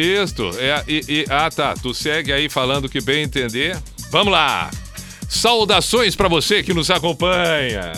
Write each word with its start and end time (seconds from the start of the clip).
isto. 0.00 0.50
É, 0.58 0.84
e, 0.86 1.04
e- 1.08 1.26
ah, 1.28 1.50
tá. 1.50 1.74
Tu 1.74 1.92
segue 1.94 2.32
aí 2.32 2.48
falando 2.48 2.88
que 2.88 3.00
bem 3.00 3.22
entender. 3.22 3.76
Vamos 4.10 4.32
lá. 4.32 4.70
Saudações 5.28 6.14
para 6.14 6.28
você 6.28 6.62
que 6.62 6.72
nos 6.72 6.90
acompanha. 6.90 7.92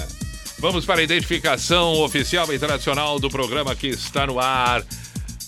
Vamos 0.58 0.84
para 0.84 1.00
a 1.00 1.04
identificação 1.04 2.00
oficial 2.02 2.52
e 2.52 2.58
tradicional 2.58 3.20
do 3.20 3.28
programa 3.30 3.74
que 3.76 3.88
está 3.88 4.26
no 4.26 4.40
ar. 4.40 4.82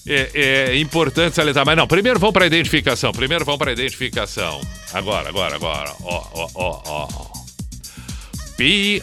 É, 0.06 0.70
é 0.72 0.76
importante 0.78 1.36
salientar, 1.36 1.64
mas 1.66 1.76
não, 1.76 1.86
primeiro 1.86 2.18
vamos 2.18 2.32
para 2.32 2.44
a 2.44 2.46
identificação. 2.46 3.12
Primeiro 3.12 3.44
vamos 3.44 3.58
para 3.58 3.70
a 3.70 3.72
identificação. 3.72 4.60
Agora, 4.92 5.28
agora, 5.28 5.56
agora. 5.56 5.92
Ó, 6.02 6.26
ó, 6.32 6.48
ó, 6.54 6.82
ó. 6.86 7.39
P-I-J-A-M-A 8.60 9.00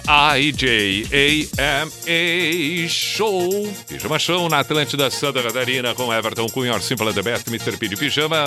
Show. 2.88 3.50
Pijama 3.88 4.20
Show 4.20 4.48
na 4.48 4.60
Atlântida 4.60 5.10
Santa 5.10 5.42
Catarina 5.42 5.96
com 5.96 6.14
Everton 6.14 6.46
Cunha, 6.46 6.80
Simple 6.80 7.12
the 7.12 7.24
Best, 7.24 7.48
Mr. 7.48 7.76
P 7.76 7.88
de 7.88 7.96
Pijama. 7.96 8.38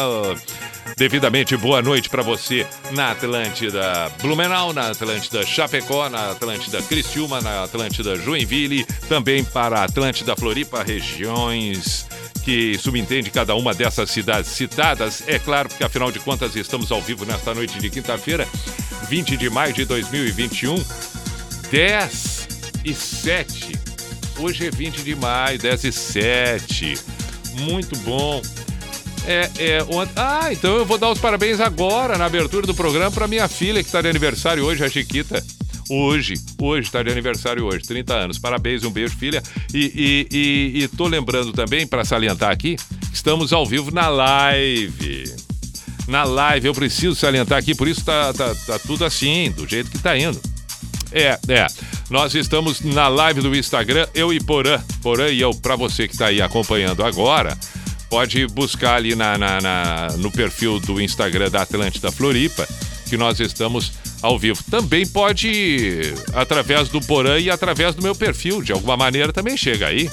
Devidamente 0.97 1.57
boa 1.57 1.83
noite 1.83 2.09
para 2.09 2.23
você 2.23 2.65
na 2.93 3.11
Atlântida 3.11 4.09
Blumenau, 4.23 4.73
na 4.73 4.91
Atlântida 4.91 5.45
Chapecó, 5.45 6.09
na 6.09 6.31
Atlântida 6.31 6.81
Criciúma, 6.81 7.41
na 7.41 7.65
Atlântida 7.65 8.15
Joinville, 8.15 8.87
também 9.09 9.43
para 9.43 9.81
a 9.81 9.85
Atlântida 9.87 10.37
Floripa, 10.37 10.85
regiões 10.85 12.07
que 12.45 12.77
subentende 12.79 13.31
cada 13.31 13.55
uma 13.55 13.73
dessas 13.75 14.11
cidades 14.11 14.51
citadas. 14.51 15.23
É 15.27 15.39
claro, 15.39 15.69
porque 15.69 15.85
afinal 15.85 16.11
de 16.11 16.19
contas 16.21 16.57
estamos 16.57 16.91
ao 16.91 17.01
vivo 17.03 17.25
nesta 17.25 17.55
noite 17.55 17.79
de 17.79 17.91
quinta-feira, 17.91 18.47
20 19.09 19.37
de 19.37 19.51
maio 19.51 19.73
de 19.73 19.85
2021, 19.85 20.83
10 21.71 22.49
e 22.85 22.95
7. 22.95 23.73
Hoje 24.39 24.67
é 24.67 24.71
20 24.71 25.03
de 25.03 25.15
maio, 25.15 25.59
10 25.59 25.85
e 25.85 25.93
7. 25.93 26.95
Muito 27.61 27.97
bom. 28.01 28.41
É, 29.27 29.51
é, 29.59 29.83
ont- 29.85 30.11
Ah, 30.17 30.49
então 30.51 30.77
eu 30.77 30.87
vou 30.87 30.97
dar 30.97 31.11
os 31.11 31.19
parabéns 31.19 31.61
agora, 31.61 32.17
na 32.17 32.25
abertura 32.25 32.67
do 32.67 32.75
programa, 32.75 33.11
para 33.11 33.29
minha 33.29 33.47
filha, 33.49 33.83
que 33.83 33.89
está 33.89 34.01
de 34.01 34.09
aniversário 34.09 34.65
hoje, 34.65 34.83
a 34.83 34.89
Chiquita. 34.89 35.45
Hoje, 35.91 36.35
hoje, 36.61 36.87
está 36.87 37.03
de 37.03 37.11
aniversário 37.11 37.65
hoje, 37.65 37.81
30 37.85 38.15
anos. 38.15 38.39
Parabéns, 38.39 38.85
um 38.85 38.91
beijo, 38.91 39.17
filha. 39.17 39.43
E, 39.75 40.27
e, 40.31 40.37
e, 40.79 40.83
e 40.85 40.89
tô 40.89 41.09
lembrando 41.09 41.53
também, 41.53 41.85
para 41.85 42.05
salientar 42.05 42.51
aqui, 42.53 42.77
estamos 43.13 43.53
ao 43.53 43.67
vivo 43.67 43.91
na 43.91 44.09
live. 44.09 45.25
Na 46.07 46.23
live, 46.23 46.69
eu 46.69 46.75
preciso 46.75 47.17
salientar 47.17 47.59
aqui, 47.59 47.75
por 47.75 47.89
isso 47.89 48.05
tá, 48.05 48.33
tá, 48.33 48.55
tá 48.55 48.79
tudo 48.79 49.05
assim, 49.05 49.51
do 49.51 49.67
jeito 49.69 49.91
que 49.91 49.99
tá 49.99 50.17
indo. 50.17 50.41
É, 51.11 51.37
é. 51.49 51.67
Nós 52.09 52.35
estamos 52.37 52.81
na 52.83 53.09
live 53.09 53.41
do 53.41 53.55
Instagram, 53.55 54.07
eu 54.15 54.33
e 54.33 54.39
Porã. 54.39 54.81
Porã 55.03 55.29
e 55.29 55.41
eu, 55.41 55.53
para 55.53 55.75
você 55.75 56.07
que 56.07 56.15
está 56.15 56.27
aí 56.27 56.41
acompanhando 56.41 57.03
agora, 57.05 57.59
pode 58.09 58.47
buscar 58.47 58.95
ali 58.95 59.17
na, 59.17 59.37
na- 59.37 59.61
na- 59.61 60.09
no 60.19 60.31
perfil 60.31 60.79
do 60.79 61.01
Instagram 61.01 61.51
da 61.51 61.63
Atlântida 61.63 62.13
Floripa, 62.13 62.67
que 63.09 63.17
nós 63.17 63.41
estamos 63.41 63.93
ao 64.23 64.39
vivo. 64.39 64.63
Também 64.71 65.07
pode, 65.07 66.15
através 66.35 66.89
do 66.89 67.01
Porã 67.01 67.39
e 67.39 67.51
através 67.51 67.95
do 67.95 68.03
meu 68.03 68.15
perfil, 68.15 68.63
de 68.63 68.73
alguma 68.73 68.97
maneira 68.97 69.33
também 69.33 69.57
chega 69.57 69.89
aí. 69.89 70.11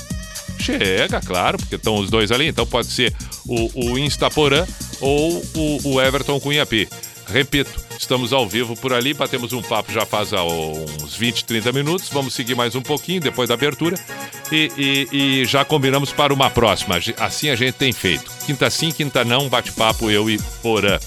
Chega, 0.59 1.22
claro, 1.22 1.57
porque 1.57 1.75
estão 1.75 1.95
os 1.97 2.09
dois 2.09 2.31
ali, 2.31 2.47
então 2.47 2.66
pode 2.66 2.88
ser 2.88 3.13
o, 3.46 3.91
o 3.91 4.00
Instaporã 4.00 4.66
ou 5.00 5.44
o, 5.56 5.94
o 5.94 6.01
Everton 6.01 6.40
P. 6.40 6.88
Repito, 7.28 7.87
estamos 8.00 8.34
ao 8.34 8.47
vivo 8.47 8.75
por 8.75 8.94
ali, 8.94 9.13
batemos 9.13 9.53
um 9.53 9.62
papo 9.62 9.91
já 9.91 10.06
faz 10.06 10.34
ah, 10.34 10.44
uns 10.44 11.16
20, 11.16 11.46
30 11.46 11.72
minutos, 11.72 12.09
vamos 12.12 12.34
seguir 12.34 12.56
mais 12.56 12.75
um 12.75 12.81
pouquinho 12.81 13.22
depois 13.22 13.50
da 13.50 13.56
abertura 13.56 13.96
e, 14.52 14.72
e- 14.78 15.08
e 15.41 15.46
já 15.46 15.63
combinamos 15.66 16.12
para 16.12 16.34
uma 16.34 16.50
próxima. 16.50 16.97
Assim 17.18 17.50
a 17.50 17.56
gente 17.56 17.74
tem 17.75 17.91
feito. 17.91 18.31
Quinta 18.46 18.69
sim, 18.69 18.91
quinta 18.91 19.25
não, 19.25 19.50
bate-papo 19.50 20.09
eu 20.09 20.30
e 20.30 20.38
Porã. 20.62 21.00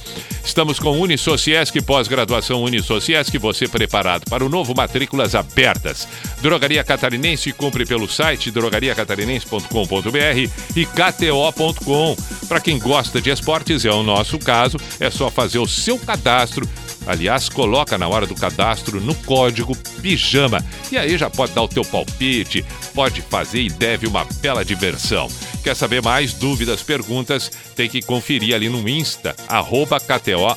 Estamos 0.44 0.78
com 0.78 0.98
Unisociesc, 0.98 1.80
pós-graduação 1.82 2.62
Unisociesc, 2.62 3.36
você 3.38 3.68
preparado 3.68 4.24
para 4.28 4.44
o 4.44 4.48
novo 4.48 4.74
Matrículas 4.74 5.34
Abertas. 5.34 6.08
Drogaria 6.40 6.82
Catarinense, 6.82 7.52
compre 7.52 7.84
pelo 7.86 8.08
site 8.08 8.50
drogariacatarinense.com.br 8.50 10.50
e 10.76 10.86
kto.com. 10.86 12.16
Para 12.48 12.60
quem 12.60 12.78
gosta 12.78 13.20
de 13.20 13.30
esportes, 13.30 13.84
é 13.84 13.90
o 13.90 14.02
nosso 14.02 14.38
caso, 14.38 14.76
é 14.98 15.10
só 15.10 15.30
fazer 15.30 15.58
o 15.58 15.68
seu 15.68 15.98
cadastro. 15.98 16.68
Aliás, 17.06 17.48
coloca 17.48 17.96
na 17.96 18.06
hora 18.08 18.26
do 18.26 18.34
cadastro 18.34 19.00
no 19.00 19.14
código 19.14 19.76
PIJAMA. 20.02 20.64
E 20.92 20.98
aí 20.98 21.16
já 21.16 21.30
pode 21.30 21.52
dar 21.52 21.62
o 21.62 21.68
teu 21.68 21.84
palpite, 21.84 22.64
pode 22.94 23.22
fazer 23.22 23.62
e 23.62 23.70
deve 23.70 24.06
uma 24.06 24.24
bela 24.40 24.64
diversão. 24.64 25.28
Quer 25.62 25.74
saber 25.74 26.02
mais? 26.02 26.32
Dúvidas, 26.32 26.82
perguntas? 26.82 27.50
Tem 27.74 27.88
que 27.88 28.02
conferir 28.02 28.54
ali 28.54 28.68
no 28.68 28.86
Insta, 28.88 29.34
arroba 29.48 29.98
KTO 30.00 30.56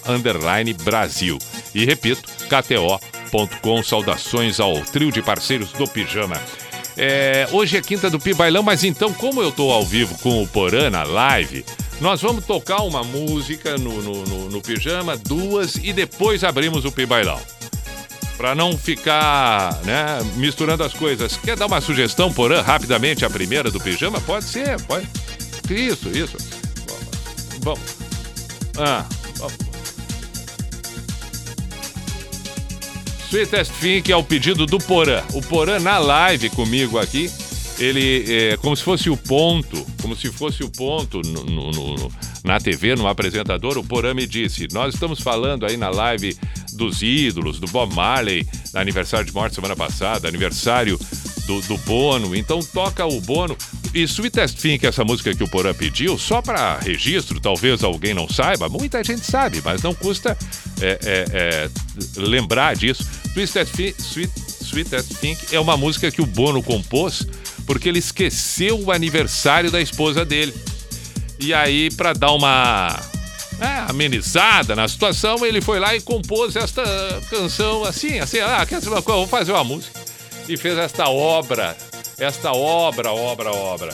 Brasil. 0.84 1.38
E 1.74 1.86
repito, 1.86 2.30
KTO.com. 2.48 3.84
Saudações 3.84 4.60
ao 4.60 4.80
trio 4.82 5.12
de 5.12 5.22
parceiros 5.22 5.72
do 5.74 5.88
Pijama. 5.88 6.40
É, 6.96 7.48
hoje 7.52 7.78
é 7.78 7.82
quinta 7.82 8.10
do 8.10 8.20
Pi 8.20 8.34
Bailão, 8.34 8.62
mas 8.62 8.84
então, 8.84 9.12
como 9.14 9.42
eu 9.42 9.52
tô 9.52 9.72
ao 9.72 9.84
vivo 9.84 10.18
com 10.20 10.44
o 10.44 10.48
Porã 10.48 10.90
na 10.90 11.04
live, 11.04 11.66
nós 12.02 12.22
vamos 12.22 12.46
tocar 12.46 12.82
uma 12.84 13.04
música 13.04 13.78
no, 13.78 14.02
no, 14.02 14.24
no- 14.26 14.50
no 14.50 14.62
Pijama, 14.62 15.16
duas, 15.18 15.76
e 15.76 15.94
depois 15.94 16.44
abrimos 16.44 16.86
o 16.86 16.92
Pi 16.92 17.06
Bailão. 17.06 17.40
Pra 18.38 18.54
não 18.56 18.78
ficar, 18.78 19.80
né, 19.84 20.20
misturando 20.36 20.84
as 20.84 20.94
coisas. 20.94 21.38
Quer 21.38 21.56
dar 21.56 21.68
uma 21.68 21.80
sugestão, 21.80 22.34
Porã, 22.34 22.62
rapidamente, 22.62 23.24
a 23.24 23.30
primeira 23.30 23.70
do 23.72 23.80
Pijama? 23.80 24.20
Pode 24.22 24.46
ser, 24.46 24.82
pode. 24.82 25.08
Isso, 25.70 26.10
isso. 26.10 26.36
Vamos. 27.62 27.80
Ah, 28.78 29.06
vamos. 29.38 29.54
Sweetest 33.30 33.72
Think 33.80 34.12
é 34.12 34.16
o 34.16 34.24
pedido 34.24 34.66
do 34.66 34.78
Porã. 34.78 35.24
O 35.34 35.42
Porã 35.42 35.80
na 35.80 35.98
live 35.98 36.50
comigo 36.50 37.00
aqui, 37.00 37.32
ele 37.80 38.26
é 38.52 38.58
como 38.58 38.76
se 38.76 38.84
fosse 38.84 39.10
o 39.10 39.18
ponto, 39.18 39.86
como 40.02 40.16
se 40.16 40.32
fosse 40.32 40.64
o 40.64 40.70
ponto 40.70 41.22
no- 41.26 41.44
no- 41.46 41.72
no- 41.72 42.12
na 42.44 42.60
TV, 42.60 42.96
no 42.96 43.08
apresentador. 43.08 43.78
O 43.78 43.84
Porã 43.84 44.14
me 44.14 44.28
disse: 44.28 44.68
Nós 44.72 44.94
estamos 44.94 45.20
falando 45.22 45.66
aí 45.66 45.78
na 45.78 45.90
live 45.90 46.38
dos 46.74 47.02
ídolos, 47.02 47.60
do 47.60 47.68
Bob 47.68 47.94
Marley, 47.94 48.48
aniversário 48.74 49.26
de 49.26 49.34
morte 49.34 49.56
semana 49.56 49.76
passada, 49.76 50.28
aniversário 50.28 51.00
do, 51.46 51.62
do 51.62 51.78
Bono. 51.80 52.36
Então 52.36 52.60
toca 52.62 53.06
o 53.06 53.20
Bono. 53.22 53.58
E 53.94 54.02
Sweetest 54.08 54.58
Think, 54.58 54.88
essa 54.88 55.04
música 55.04 55.36
que 55.36 55.44
o 55.44 55.48
Porã 55.48 55.72
pediu, 55.72 56.18
só 56.18 56.42
para 56.42 56.80
registro, 56.80 57.40
talvez 57.40 57.84
alguém 57.84 58.12
não 58.14 58.28
saiba, 58.28 58.68
muita 58.68 59.04
gente 59.04 59.22
sabe, 59.24 59.62
mas 59.64 59.84
não 59.84 59.94
custa 59.94 60.36
é, 60.82 61.00
é, 61.04 61.26
é, 61.32 61.70
lembrar 62.18 62.76
disso. 62.76 63.06
Twisted 63.36 63.68
Think, 63.68 63.96
Sweet, 64.02 64.32
Sweetest 64.64 65.14
Think 65.20 65.56
é 65.56 65.60
uma 65.60 65.78
música 65.78 66.10
que 66.12 66.22
o 66.24 66.26
Bono 66.26 66.64
compôs 66.64 67.28
porque 67.66 67.90
ele 67.90 68.00
esqueceu 68.00 68.80
o 68.80 68.92
aniversário 68.92 69.72
da 69.72 69.82
esposa 69.82 70.24
dele. 70.26 70.54
E 71.40 71.54
aí, 71.54 71.90
para 71.92 72.14
dar 72.14 72.32
uma 72.32 73.00
é, 73.60 73.90
amenizada 73.90 74.76
na 74.76 74.88
situação, 74.88 75.46
ele 75.46 75.62
foi 75.62 75.80
lá 75.80 75.96
e 75.96 76.02
compôs 76.02 76.56
esta 76.56 76.84
canção 77.30 77.84
assim, 77.84 78.20
assim, 78.20 78.40
ah, 78.40 78.66
quer 78.66 78.82
saber 78.82 78.96
uma 78.96 79.02
coisa? 79.02 79.20
Vou 79.20 79.28
fazer 79.28 79.52
uma 79.52 79.64
música. 79.64 80.00
E 80.48 80.58
fez 80.58 80.78
esta 80.78 81.10
obra, 81.10 81.76
esta 82.18 82.52
obra, 82.52 83.12
obra, 83.12 83.52
obra. 83.52 83.94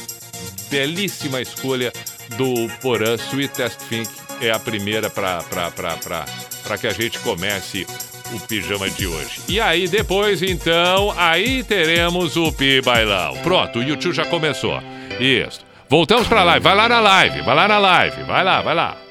Belíssima 0.70 1.42
escolha 1.42 1.92
do 2.38 2.70
Porã 2.82 3.16
Sweetest 3.16 3.78
Think 3.90 4.10
é 4.42 4.52
a 4.52 4.60
primeira 4.60 5.10
para 5.10 6.78
que 6.80 6.88
a 6.88 6.94
gente 6.94 7.20
comece 7.20 7.86
o 8.34 8.40
pijama 8.40 8.90
de 8.90 9.08
hoje. 9.08 9.42
E 9.48 9.60
aí 9.60 9.88
depois, 9.88 10.42
então, 10.42 11.14
aí 11.18 11.64
teremos 11.64 12.38
o 12.38 12.52
Pi 12.52 12.82
Bailão. 12.82 13.36
Pronto, 13.38 13.80
o 13.80 13.84
YouTube 13.84 14.14
já 14.14 14.26
começou. 14.26 14.82
Isso. 15.20 15.62
Voltamos 15.90 16.28
para 16.28 16.42
a 16.42 16.44
live. 16.44 16.64
Vai 16.64 16.76
lá 16.76 16.88
na 16.88 17.00
live, 17.00 17.42
vai 17.42 17.56
lá 17.56 17.68
na 17.68 17.78
live. 17.80 18.24
Vai 18.24 18.44
lá, 18.44 18.62
vai 18.62 18.76
lá. 18.76 19.09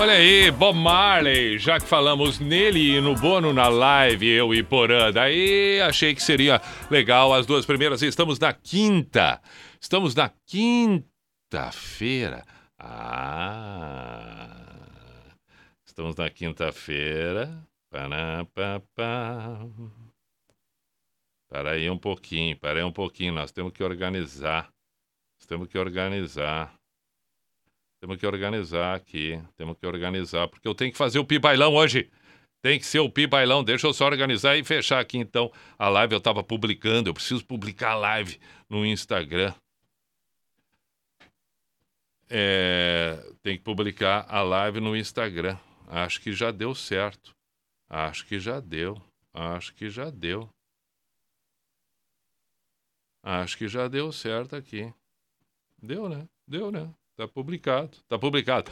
Olha 0.00 0.12
aí, 0.12 0.48
Bob 0.52 0.78
Marley, 0.78 1.58
já 1.58 1.80
que 1.80 1.86
falamos 1.86 2.38
nele 2.38 2.96
e 2.96 3.00
no 3.00 3.16
Bono 3.16 3.52
na 3.52 3.66
live, 3.66 4.28
eu 4.28 4.54
e 4.54 4.62
Porã, 4.62 5.12
daí 5.12 5.80
achei 5.80 6.14
que 6.14 6.22
seria 6.22 6.62
legal 6.88 7.34
as 7.34 7.44
duas 7.46 7.66
primeiras. 7.66 8.00
Estamos 8.00 8.38
na 8.38 8.52
quinta, 8.52 9.42
estamos 9.80 10.14
na 10.14 10.30
quinta-feira. 10.46 12.44
Ah, 12.78 14.54
estamos 15.84 16.14
na 16.14 16.30
quinta-feira. 16.30 17.60
Para 21.48 21.72
aí 21.72 21.90
um 21.90 21.98
pouquinho, 21.98 22.56
para 22.56 22.78
aí 22.78 22.84
um 22.84 22.92
pouquinho, 22.92 23.32
nós 23.32 23.50
temos 23.50 23.72
que 23.72 23.82
organizar. 23.82 24.72
Nós 25.40 25.46
temos 25.46 25.66
que 25.66 25.76
organizar. 25.76 26.77
Temos 28.00 28.16
que 28.16 28.26
organizar 28.26 28.94
aqui. 28.94 29.42
Temos 29.56 29.76
que 29.76 29.86
organizar, 29.86 30.48
porque 30.48 30.68
eu 30.68 30.74
tenho 30.74 30.92
que 30.92 30.98
fazer 30.98 31.18
o 31.18 31.24
pi 31.24 31.38
bailão 31.38 31.74
hoje. 31.74 32.10
Tem 32.60 32.78
que 32.78 32.86
ser 32.86 33.00
o 33.00 33.10
pi 33.10 33.26
bailão. 33.26 33.62
Deixa 33.62 33.86
eu 33.86 33.92
só 33.92 34.06
organizar 34.06 34.56
e 34.56 34.64
fechar 34.64 35.00
aqui 35.00 35.18
então 35.18 35.52
a 35.78 35.88
live. 35.88 36.14
Eu 36.14 36.18
estava 36.18 36.42
publicando, 36.42 37.08
eu 37.08 37.14
preciso 37.14 37.44
publicar 37.44 37.92
a 37.92 37.96
live 37.96 38.40
no 38.68 38.84
Instagram. 38.84 39.54
É, 42.30 43.16
tem 43.42 43.56
que 43.56 43.64
publicar 43.64 44.26
a 44.28 44.42
live 44.42 44.80
no 44.80 44.96
Instagram. 44.96 45.56
Acho 45.86 46.20
que 46.20 46.32
já 46.32 46.50
deu 46.50 46.74
certo. 46.74 47.34
Acho 47.88 48.26
que 48.26 48.38
já 48.38 48.60
deu. 48.60 49.00
Acho 49.32 49.74
que 49.74 49.88
já 49.88 50.10
deu. 50.10 50.48
Acho 53.22 53.56
que 53.56 53.68
já 53.68 53.88
deu 53.88 54.12
certo 54.12 54.54
aqui. 54.54 54.92
Deu, 55.80 56.08
né? 56.08 56.28
Deu, 56.46 56.70
né? 56.70 56.92
Tá 57.18 57.26
publicado, 57.26 57.90
tá 58.08 58.16
publicado. 58.16 58.70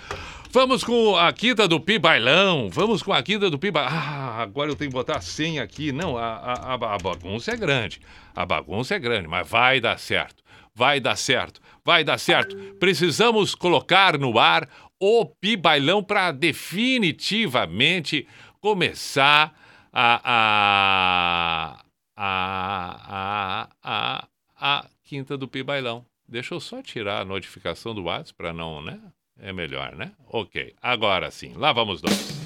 Vamos 0.52 0.84
com 0.84 1.16
a 1.16 1.32
quinta 1.32 1.66
do 1.66 1.80
Pi 1.80 1.98
Bailão. 1.98 2.70
Vamos 2.70 3.02
com 3.02 3.12
a 3.12 3.20
quinta 3.20 3.50
do 3.50 3.58
Pi 3.58 3.72
Bailão. 3.72 3.92
Ah, 3.92 4.40
agora 4.40 4.70
eu 4.70 4.76
tenho 4.76 4.88
que 4.88 4.94
botar 4.94 5.16
a 5.16 5.20
senha 5.20 5.64
aqui. 5.64 5.90
Não, 5.90 6.16
a, 6.16 6.36
a, 6.36 6.74
a 6.74 6.96
bagunça 6.96 7.50
é 7.50 7.56
grande. 7.56 8.00
A 8.36 8.46
bagunça 8.46 8.94
é 8.94 9.00
grande, 9.00 9.26
mas 9.26 9.50
vai 9.50 9.80
dar 9.80 9.98
certo. 9.98 10.44
Vai 10.72 11.00
dar 11.00 11.16
certo. 11.16 11.60
Vai 11.84 12.04
dar 12.04 12.18
certo. 12.18 12.56
Precisamos 12.78 13.52
colocar 13.52 14.16
no 14.16 14.38
ar 14.38 14.68
o 15.00 15.26
Pi 15.26 15.56
Bailão 15.56 16.00
para 16.00 16.30
definitivamente 16.30 18.28
começar 18.60 19.58
a, 19.92 20.20
a, 20.24 21.84
a, 22.16 22.96
a, 23.08 23.68
a, 23.82 24.28
a 24.56 24.86
quinta 25.02 25.36
do 25.36 25.48
Pi 25.48 25.64
Bailão. 25.64 26.06
Deixa 26.28 26.54
eu 26.54 26.60
só 26.60 26.82
tirar 26.82 27.20
a 27.20 27.24
notificação 27.24 27.94
do 27.94 28.04
WhatsApp 28.04 28.34
para 28.34 28.52
não, 28.52 28.82
né? 28.82 28.98
É 29.40 29.52
melhor, 29.52 29.94
né? 29.94 30.12
Ok, 30.28 30.74
agora 30.82 31.30
sim, 31.30 31.52
lá 31.54 31.72
vamos 31.72 32.02
nós. 32.02 32.36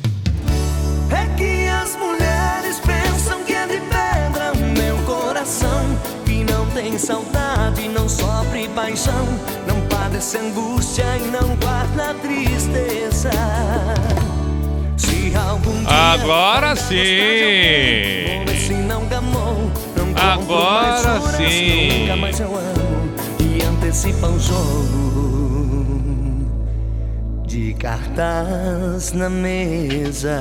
É 1.10 1.36
que 1.36 1.66
as 1.66 1.96
mulheres 1.96 2.80
pensam 2.80 3.42
que 3.44 3.52
é 3.54 3.66
de 3.66 3.78
pedra 3.78 4.52
o 4.54 4.78
meu 4.78 4.96
coração 5.04 5.80
Que 6.24 6.44
não 6.44 6.68
tem 6.70 6.96
saudade, 6.98 7.88
não 7.88 8.08
sofre 8.08 8.68
paixão 8.68 9.26
Não 9.66 9.80
padece 9.88 10.38
angústia 10.38 11.04
e 11.16 11.30
não 11.30 11.56
guarda 11.56 12.14
tristeza 12.14 13.30
Se 14.96 15.34
algum 15.34 15.80
dia 15.80 15.88
Agora 15.88 16.76
sim! 16.76 16.96
Agora 20.16 21.32
sim! 21.42 22.99
Antecipa 23.90 24.28
o 24.28 24.38
jogo 24.38 25.82
de 27.44 27.74
cartas 27.74 29.12
na 29.12 29.28
mesa. 29.28 30.40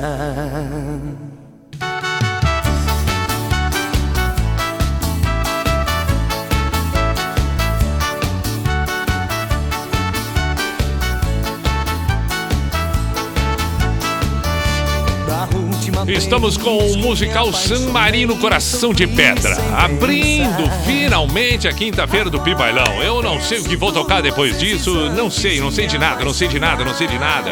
Estamos 16.06 16.56
com 16.56 16.78
o 16.78 16.96
musical 16.98 17.52
San 17.52 17.90
Marino 17.90 18.36
Coração 18.36 18.92
de 18.92 19.06
Pedra, 19.06 19.56
abrindo 19.76 20.68
finalmente 20.84 21.68
a 21.68 21.72
quinta-feira 21.72 22.30
do 22.30 22.40
Pibailão. 22.40 23.02
Eu 23.02 23.22
não 23.22 23.40
sei 23.40 23.60
o 23.60 23.64
que 23.64 23.76
vou 23.76 23.92
tocar 23.92 24.22
depois 24.22 24.58
disso, 24.58 25.10
não 25.10 25.30
sei, 25.30 25.60
não 25.60 25.70
sei 25.70 25.86
de 25.86 25.98
nada, 25.98 26.24
não 26.24 26.32
sei 26.32 26.48
de 26.48 26.58
nada, 26.58 26.84
não 26.84 26.94
sei 26.94 27.06
de 27.06 27.18
nada. 27.18 27.50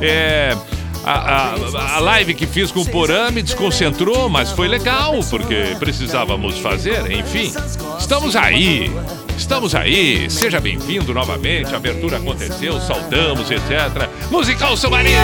É. 0.00 0.56
A, 1.04 1.10
a, 1.10 1.96
a, 1.96 1.98
live 1.98 2.32
que 2.32 2.46
fiz 2.46 2.70
com 2.70 2.80
o 2.80 2.86
Porã 2.86 3.28
me 3.32 3.42
desconcentrou, 3.42 4.28
mas 4.28 4.52
foi 4.52 4.68
legal, 4.68 5.18
porque 5.28 5.74
precisávamos 5.76 6.58
fazer, 6.58 7.10
enfim. 7.10 7.52
Estamos 7.98 8.36
aí, 8.36 8.88
estamos 9.36 9.74
aí. 9.74 10.30
Seja 10.30 10.60
bem-vindo 10.60 11.12
novamente. 11.12 11.74
A 11.74 11.76
abertura 11.76 12.18
aconteceu, 12.18 12.80
saudamos, 12.80 13.50
etc. 13.50 14.08
Musical 14.30 14.76
Submarino. 14.76 15.18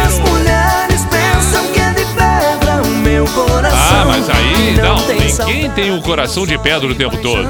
Ah, 3.91 4.05
mas 4.07 4.29
aí, 4.31 4.77
não, 4.77 4.97
ninguém 5.47 5.71
tem 5.71 5.91
um 5.91 6.01
coração 6.01 6.47
de 6.47 6.59
pedra 6.59 6.89
o 6.89 6.95
tempo 6.95 7.17
todo. 7.19 7.45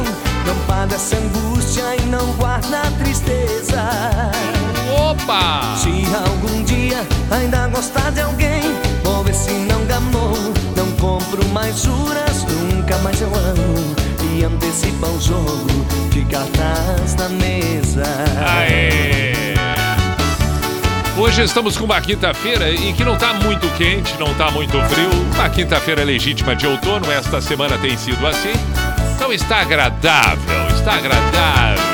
Não 0.46 0.56
padece 0.66 1.16
angústia 1.16 1.96
e 1.96 2.06
não 2.06 2.32
guarda 2.32 2.82
tristeza. 3.02 3.82
Opa! 4.96 5.76
Se 5.76 6.06
algum 6.14 6.62
dia 6.64 7.04
ainda 7.30 7.66
gostar 7.68 8.10
de 8.12 8.20
alguém, 8.20 8.62
vou 9.02 9.24
ver 9.24 9.34
se 9.34 9.50
não 9.50 9.84
gamou. 9.84 10.36
Não 10.76 10.90
compro 10.92 11.44
mais 11.48 11.82
juras, 11.82 12.44
nunca 12.44 12.96
mais 12.98 13.20
eu 13.20 13.28
amo. 13.34 13.96
E 14.32 14.44
antecipa 14.44 15.06
o 15.08 15.20
jogo, 15.20 15.86
fica 16.10 16.38
atrás 16.38 17.14
da 17.14 17.28
mesa. 17.28 18.04
Aê! 18.46 19.07
Hoje 21.28 21.42
estamos 21.42 21.76
com 21.76 21.84
uma 21.84 22.00
quinta-feira 22.00 22.70
e 22.70 22.90
que 22.94 23.04
não 23.04 23.12
está 23.12 23.34
muito 23.34 23.68
quente, 23.76 24.18
não 24.18 24.32
está 24.32 24.50
muito 24.50 24.80
frio. 24.84 25.10
Uma 25.34 25.50
quinta-feira 25.50 26.02
legítima 26.02 26.56
de 26.56 26.66
outono, 26.66 27.12
esta 27.12 27.38
semana 27.42 27.76
tem 27.76 27.98
sido 27.98 28.26
assim. 28.26 28.54
Então 29.14 29.30
está 29.30 29.60
agradável, 29.60 30.68
está 30.74 30.94
agradável. 30.94 31.84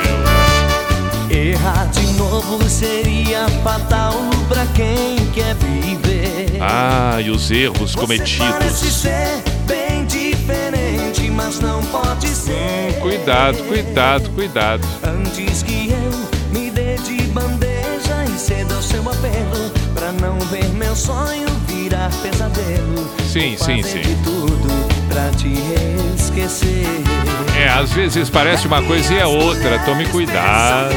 Errar 1.28 1.86
de 1.86 2.06
novo 2.12 2.62
seria 2.70 3.48
fatal 3.64 4.14
para 4.48 4.64
quem 4.66 5.16
quer 5.34 5.56
viver. 5.56 6.58
Ah, 6.60 7.20
e 7.20 7.28
os 7.28 7.50
erros 7.50 7.92
cometidos. 7.96 8.76
ser 8.78 9.42
bem 9.66 10.06
diferente, 10.06 11.28
mas 11.32 11.58
não 11.58 11.82
pode 11.86 12.28
ser. 12.28 12.52
Hum, 12.52 13.00
cuidado, 13.00 13.58
cuidado, 13.64 14.30
cuidado. 14.30 14.86
Antes 15.02 15.64
que 15.64 15.90
eu 15.90 16.56
me 16.56 16.70
dê 16.70 16.94
de 16.98 17.24
ao 17.36 17.63
seu 18.94 19.10
apelo, 19.10 19.72
pra 19.92 20.12
não 20.12 20.38
ver 20.46 20.68
meu 20.68 20.94
sonho 20.94 21.48
virar 21.66 22.10
pesadelo. 22.22 23.10
Sim, 23.26 23.56
sim, 23.56 23.82
sim. 23.82 24.02
É, 27.58 27.68
às 27.70 27.92
vezes 27.92 28.30
parece 28.30 28.68
uma 28.68 28.80
coisa 28.82 29.12
e 29.12 29.18
é 29.18 29.26
outra. 29.26 29.80
Tome 29.80 30.06
cuidado. 30.06 30.94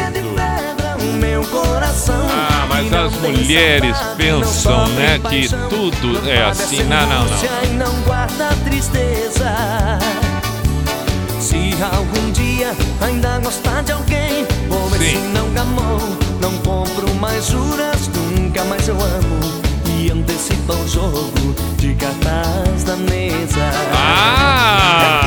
meu 1.20 1.44
coração. 1.46 2.28
Ah, 2.30 2.68
mas 2.70 2.94
as 2.94 3.14
mulheres 3.14 3.98
pensam, 4.16 4.88
né, 4.90 5.20
que 5.28 5.50
tudo 5.70 6.30
é 6.30 6.44
assim. 6.44 6.84
Não, 6.84 7.08
não, 7.08 7.26
não. 7.26 7.88
Não 7.88 8.02
guarda 8.04 8.50
tristeza. 8.64 9.98
Se 11.40 11.76
algum 11.82 12.32
dia 12.32 12.76
ainda 13.02 13.40
gostar 13.40 13.82
de 13.82 13.92
alguém, 13.92 14.46
Sim. 15.00 15.00
se 15.00 15.18
não 15.34 15.50
gamou. 15.52 16.27
Não 16.42 16.52
compro 16.60 17.14
mais 17.16 17.48
juras, 17.48 18.10
nunca 18.16 18.64
mais 18.66 18.88
eu 18.88 18.96
amo. 18.96 19.40
E 20.00 20.12
antecipa 20.12 20.74
o 20.74 20.88
jogo 20.88 21.56
de 21.78 21.94
cartaz 21.96 22.84
da 22.84 22.96
mesa. 22.96 23.62
Ah! 23.94 25.22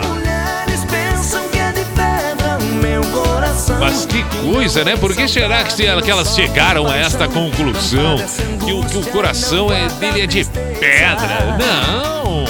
as 0.00 0.06
mulheres 0.06 0.84
pensam 0.90 1.42
que 1.48 1.58
é 1.58 1.72
de 1.72 1.84
pedra 1.86 2.58
o 2.60 2.74
meu 2.76 3.02
coração. 3.06 3.78
Mas 3.80 4.06
que 4.06 4.22
coisa, 4.42 4.84
né? 4.84 4.96
Por 4.96 5.14
que 5.14 5.26
será 5.28 5.64
que, 5.64 5.72
se- 5.72 6.02
que 6.02 6.10
elas 6.10 6.34
chegaram 6.34 6.88
a 6.88 6.96
esta 6.96 7.26
conclusão? 7.28 8.16
Que 8.64 8.72
o, 8.72 8.84
que 8.84 8.98
o 8.98 9.02
coração 9.10 9.70
é, 9.72 9.88
dele 10.00 10.22
é 10.22 10.26
de 10.26 10.44
pedra? 10.44 11.56
Não! 11.58 12.44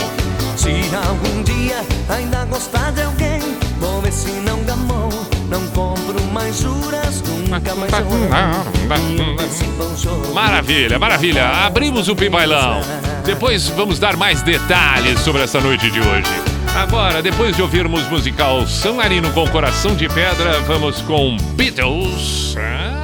Se 0.57 0.71
algum 0.95 1.43
dia 1.43 1.83
ainda 2.09 2.45
gostar 2.47 2.84
Maravilha, 10.35 10.99
maravilha. 10.99 11.49
Abrimos 11.49 12.09
o 12.09 12.17
Pibailão. 12.17 12.81
Depois 13.25 13.69
vamos 13.69 13.99
dar 13.99 14.17
mais 14.17 14.43
detalhes 14.43 15.21
sobre 15.21 15.43
essa 15.43 15.61
noite 15.61 15.91
de 15.91 16.01
hoje. 16.01 16.31
Agora, 16.77 17.23
depois 17.23 17.55
de 17.55 17.63
ouvirmos 17.63 18.03
musical 18.09 18.67
São 18.67 18.95
Marino 18.95 19.31
com 19.31 19.47
Coração 19.49 19.95
de 19.95 20.09
Pedra, 20.09 20.61
vamos 20.67 21.01
com 21.03 21.37
Beatles. 21.55 22.57
Ah! 22.59 23.04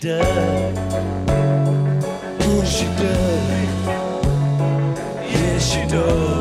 Does? 0.00 0.78
Who's 2.44 2.70
she 2.72 2.84
does. 2.84 3.86
Yeah, 5.32 5.58
she 5.58 5.88
does. 5.88 6.37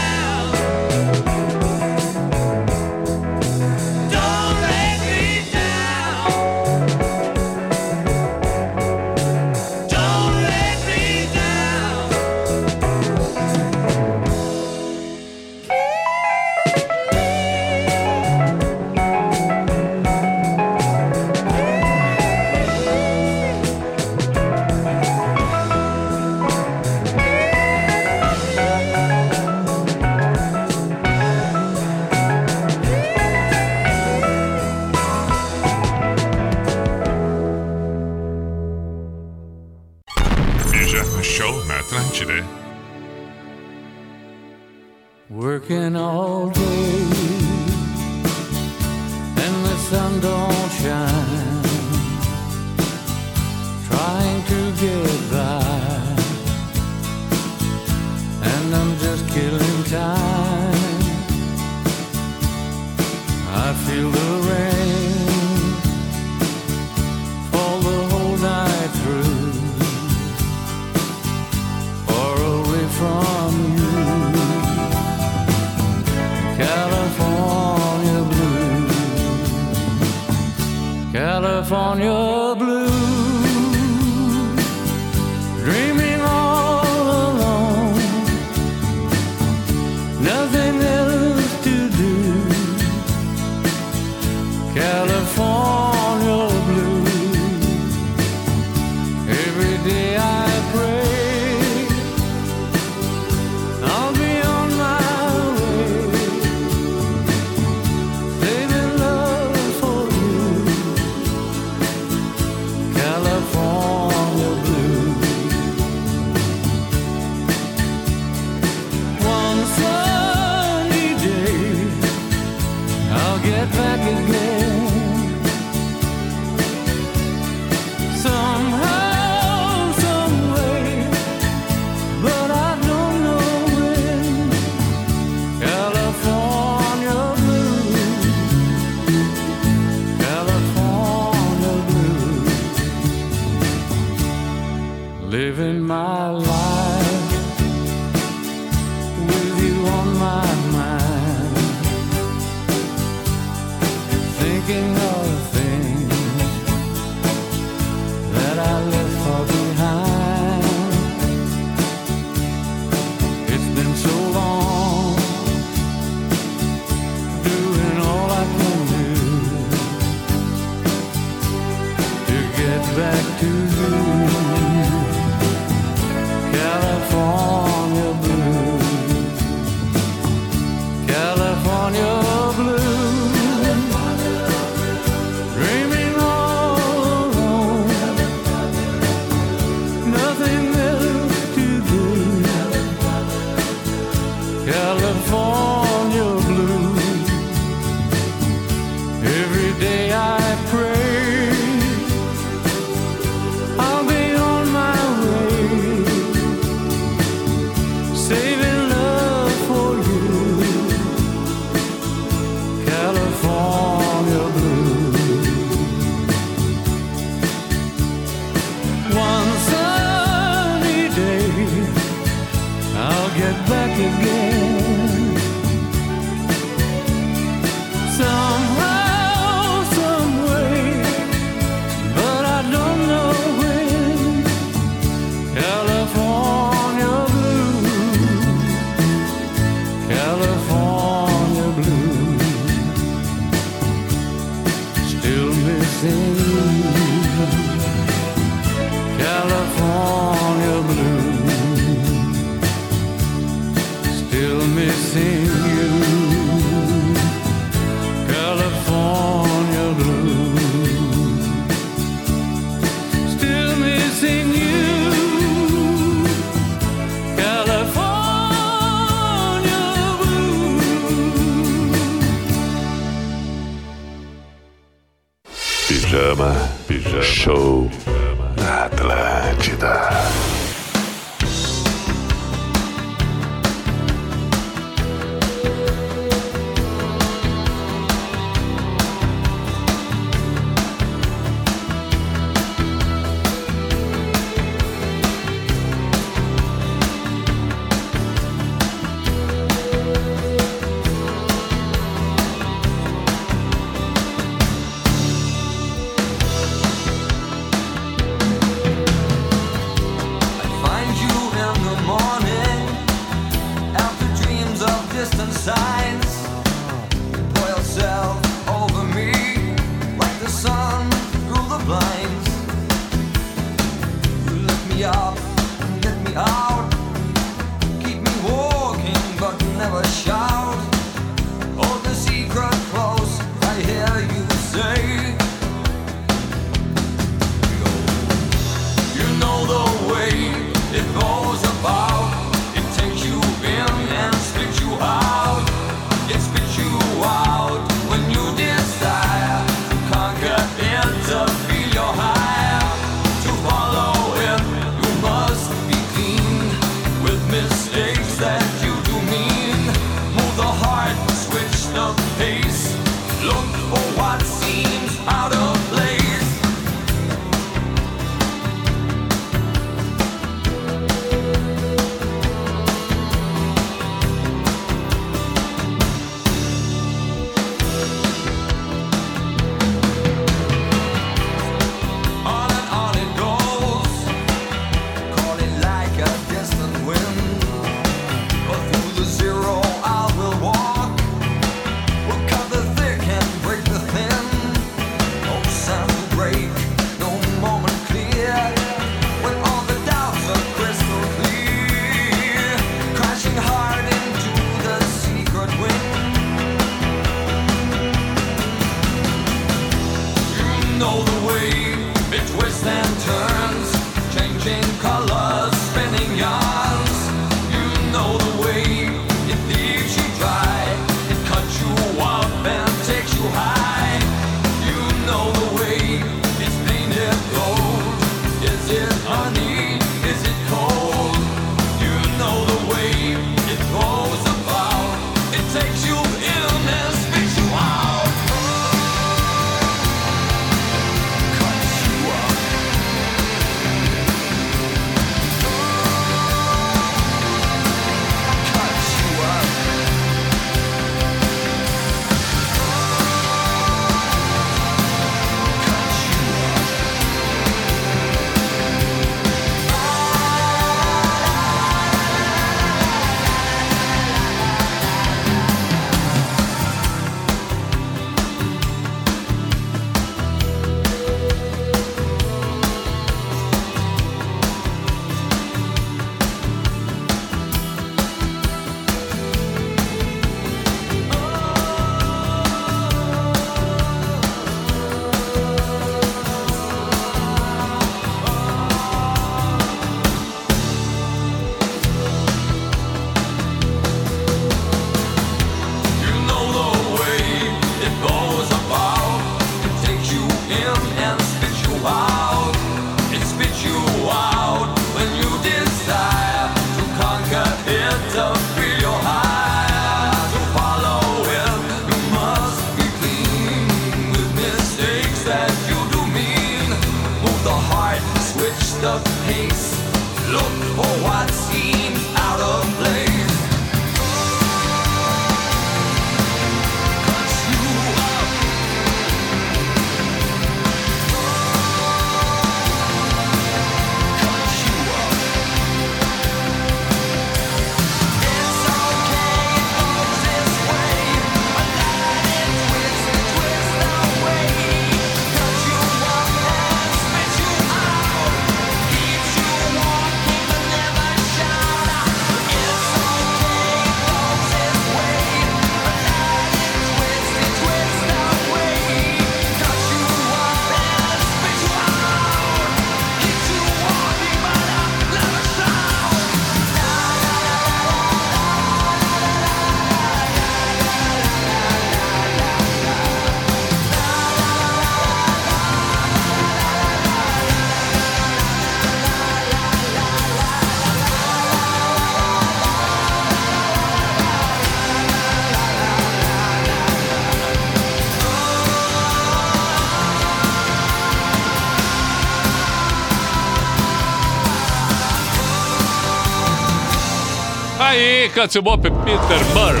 Aí, 598.54 598.60
Catsubop 598.60 599.02
Peter 599.02 599.64
Murray. 599.74 600.00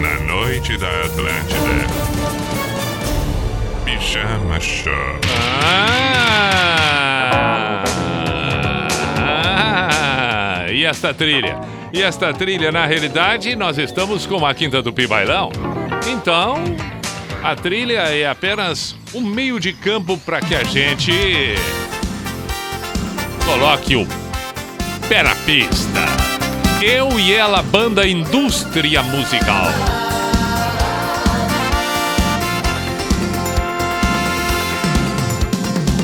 Na 0.00 0.18
noite 0.24 0.76
da 0.76 0.88
Atlântida. 0.88 1.86
Pijama 3.84 4.58
Show. 4.58 4.92
Ah, 5.64 5.84
ah, 9.18 10.72
e 10.72 10.84
esta 10.84 11.14
trilha? 11.14 11.60
E 11.92 12.02
esta 12.02 12.34
trilha, 12.34 12.72
na 12.72 12.84
realidade, 12.84 13.54
nós 13.54 13.78
estamos 13.78 14.26
com 14.26 14.44
a 14.44 14.52
Quinta 14.52 14.82
do 14.82 14.92
Pibailão. 14.92 15.52
Então, 16.08 16.56
a 17.42 17.54
trilha 17.54 18.08
é 18.08 18.28
apenas 18.28 18.96
um 19.14 19.20
meio 19.20 19.60
de 19.60 19.72
campo 19.72 20.18
para 20.18 20.40
que 20.40 20.54
a 20.54 20.64
gente 20.64 21.54
coloque 23.44 23.94
o 23.94 24.06
pé 25.08 25.22
na 25.22 25.34
pista. 25.36 26.05
Eu 26.82 27.18
e 27.18 27.32
ela, 27.32 27.62
banda 27.62 28.06
Indústria 28.06 29.02
Musical. 29.02 29.66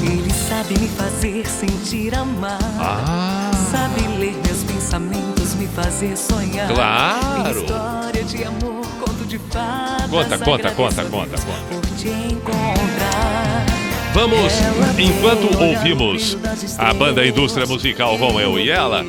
Ele 0.03 0.33
sabe 0.33 0.79
me 0.79 0.89
fazer 0.89 1.47
sentir 1.47 2.15
amar. 2.15 2.59
Ah. 2.79 3.51
Sabe 3.71 4.01
ler 4.19 4.35
meus 4.47 4.65
pensamentos, 4.65 5.55
me 5.57 5.67
fazer 5.67 6.17
sonhar. 6.17 6.69
Claro. 6.69 7.61
História 7.61 8.25
de 8.25 8.45
amor, 8.45 8.87
conto 8.99 9.25
de 9.27 9.39
fadas. 9.39 10.11
Conta, 10.11 10.39
conta, 10.39 10.71
conta, 10.71 11.05
conta, 11.05 11.37
conta. 11.37 11.63
Por 11.71 11.87
te 11.99 12.09
encontrar. 12.09 13.67
Vamos, 14.15 14.53
enquanto 14.99 15.59
ouvimos 15.59 16.37
a 16.79 16.93
banda 16.93 17.27
Indústria 17.27 17.67
Musical 17.67 18.19
com 18.19 18.39
eu 18.39 18.59
e 18.59 18.69
ela, 18.69 19.05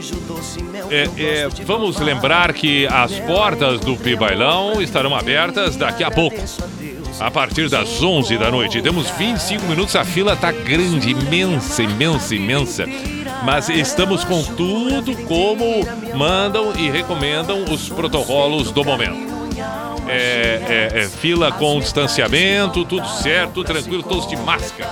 é, 0.90 1.10
é, 1.18 1.48
vamos 1.66 2.00
lembrar 2.00 2.54
que 2.54 2.88
as 2.88 3.20
portas 3.20 3.80
do 3.80 3.96
Pibailão 3.96 4.82
estarão 4.82 5.16
abertas 5.16 5.76
daqui 5.76 6.04
a 6.04 6.12
pouco. 6.12 6.38
A 7.20 7.30
partir 7.30 7.70
das 7.70 8.02
11 8.02 8.38
da 8.38 8.50
noite. 8.50 8.82
Temos 8.82 9.10
25 9.12 9.66
minutos, 9.66 9.96
a 9.96 10.04
fila 10.04 10.36
tá 10.36 10.52
grande, 10.52 11.12
imensa, 11.12 11.84
imensa, 11.84 12.36
imensa. 12.36 12.86
Mas 13.44 13.70
estamos 13.70 14.24
com 14.24 14.44
tudo 14.44 15.16
como 15.28 15.86
mandam 16.16 16.74
e 16.76 16.90
recomendam 16.90 17.66
os 17.66 17.88
protocolos 17.90 18.72
do 18.72 18.84
momento. 18.84 19.34
É, 20.08 20.90
é, 20.94 21.00
é, 21.02 21.08
fila 21.08 21.52
com 21.52 21.80
distanciamento, 21.80 22.84
tudo 22.84 23.08
certo, 23.08 23.64
tranquilo, 23.64 24.04
todos 24.04 24.28
de 24.28 24.36
máscara. 24.36 24.90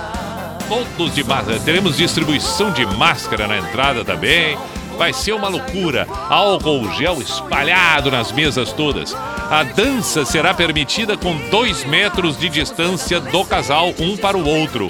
Todos 0.96 1.14
de 1.14 1.24
máscara. 1.24 1.58
Teremos 1.60 1.96
distribuição 1.96 2.70
de 2.70 2.86
máscara 2.86 3.46
na 3.46 3.58
entrada 3.58 4.04
também. 4.04 4.56
Vai 4.96 5.12
ser 5.12 5.32
uma 5.32 5.48
loucura. 5.48 6.06
Álcool 6.28 6.90
gel 6.94 7.20
espalhado 7.20 8.10
nas 8.10 8.32
mesas 8.32 8.72
todas. 8.72 9.14
A 9.50 9.62
dança 9.62 10.24
será 10.24 10.54
permitida 10.54 11.16
com 11.16 11.36
dois 11.50 11.84
metros 11.84 12.38
de 12.38 12.48
distância 12.48 13.20
do 13.20 13.44
casal, 13.44 13.92
um 13.98 14.16
para 14.16 14.36
o 14.36 14.46
outro. 14.46 14.88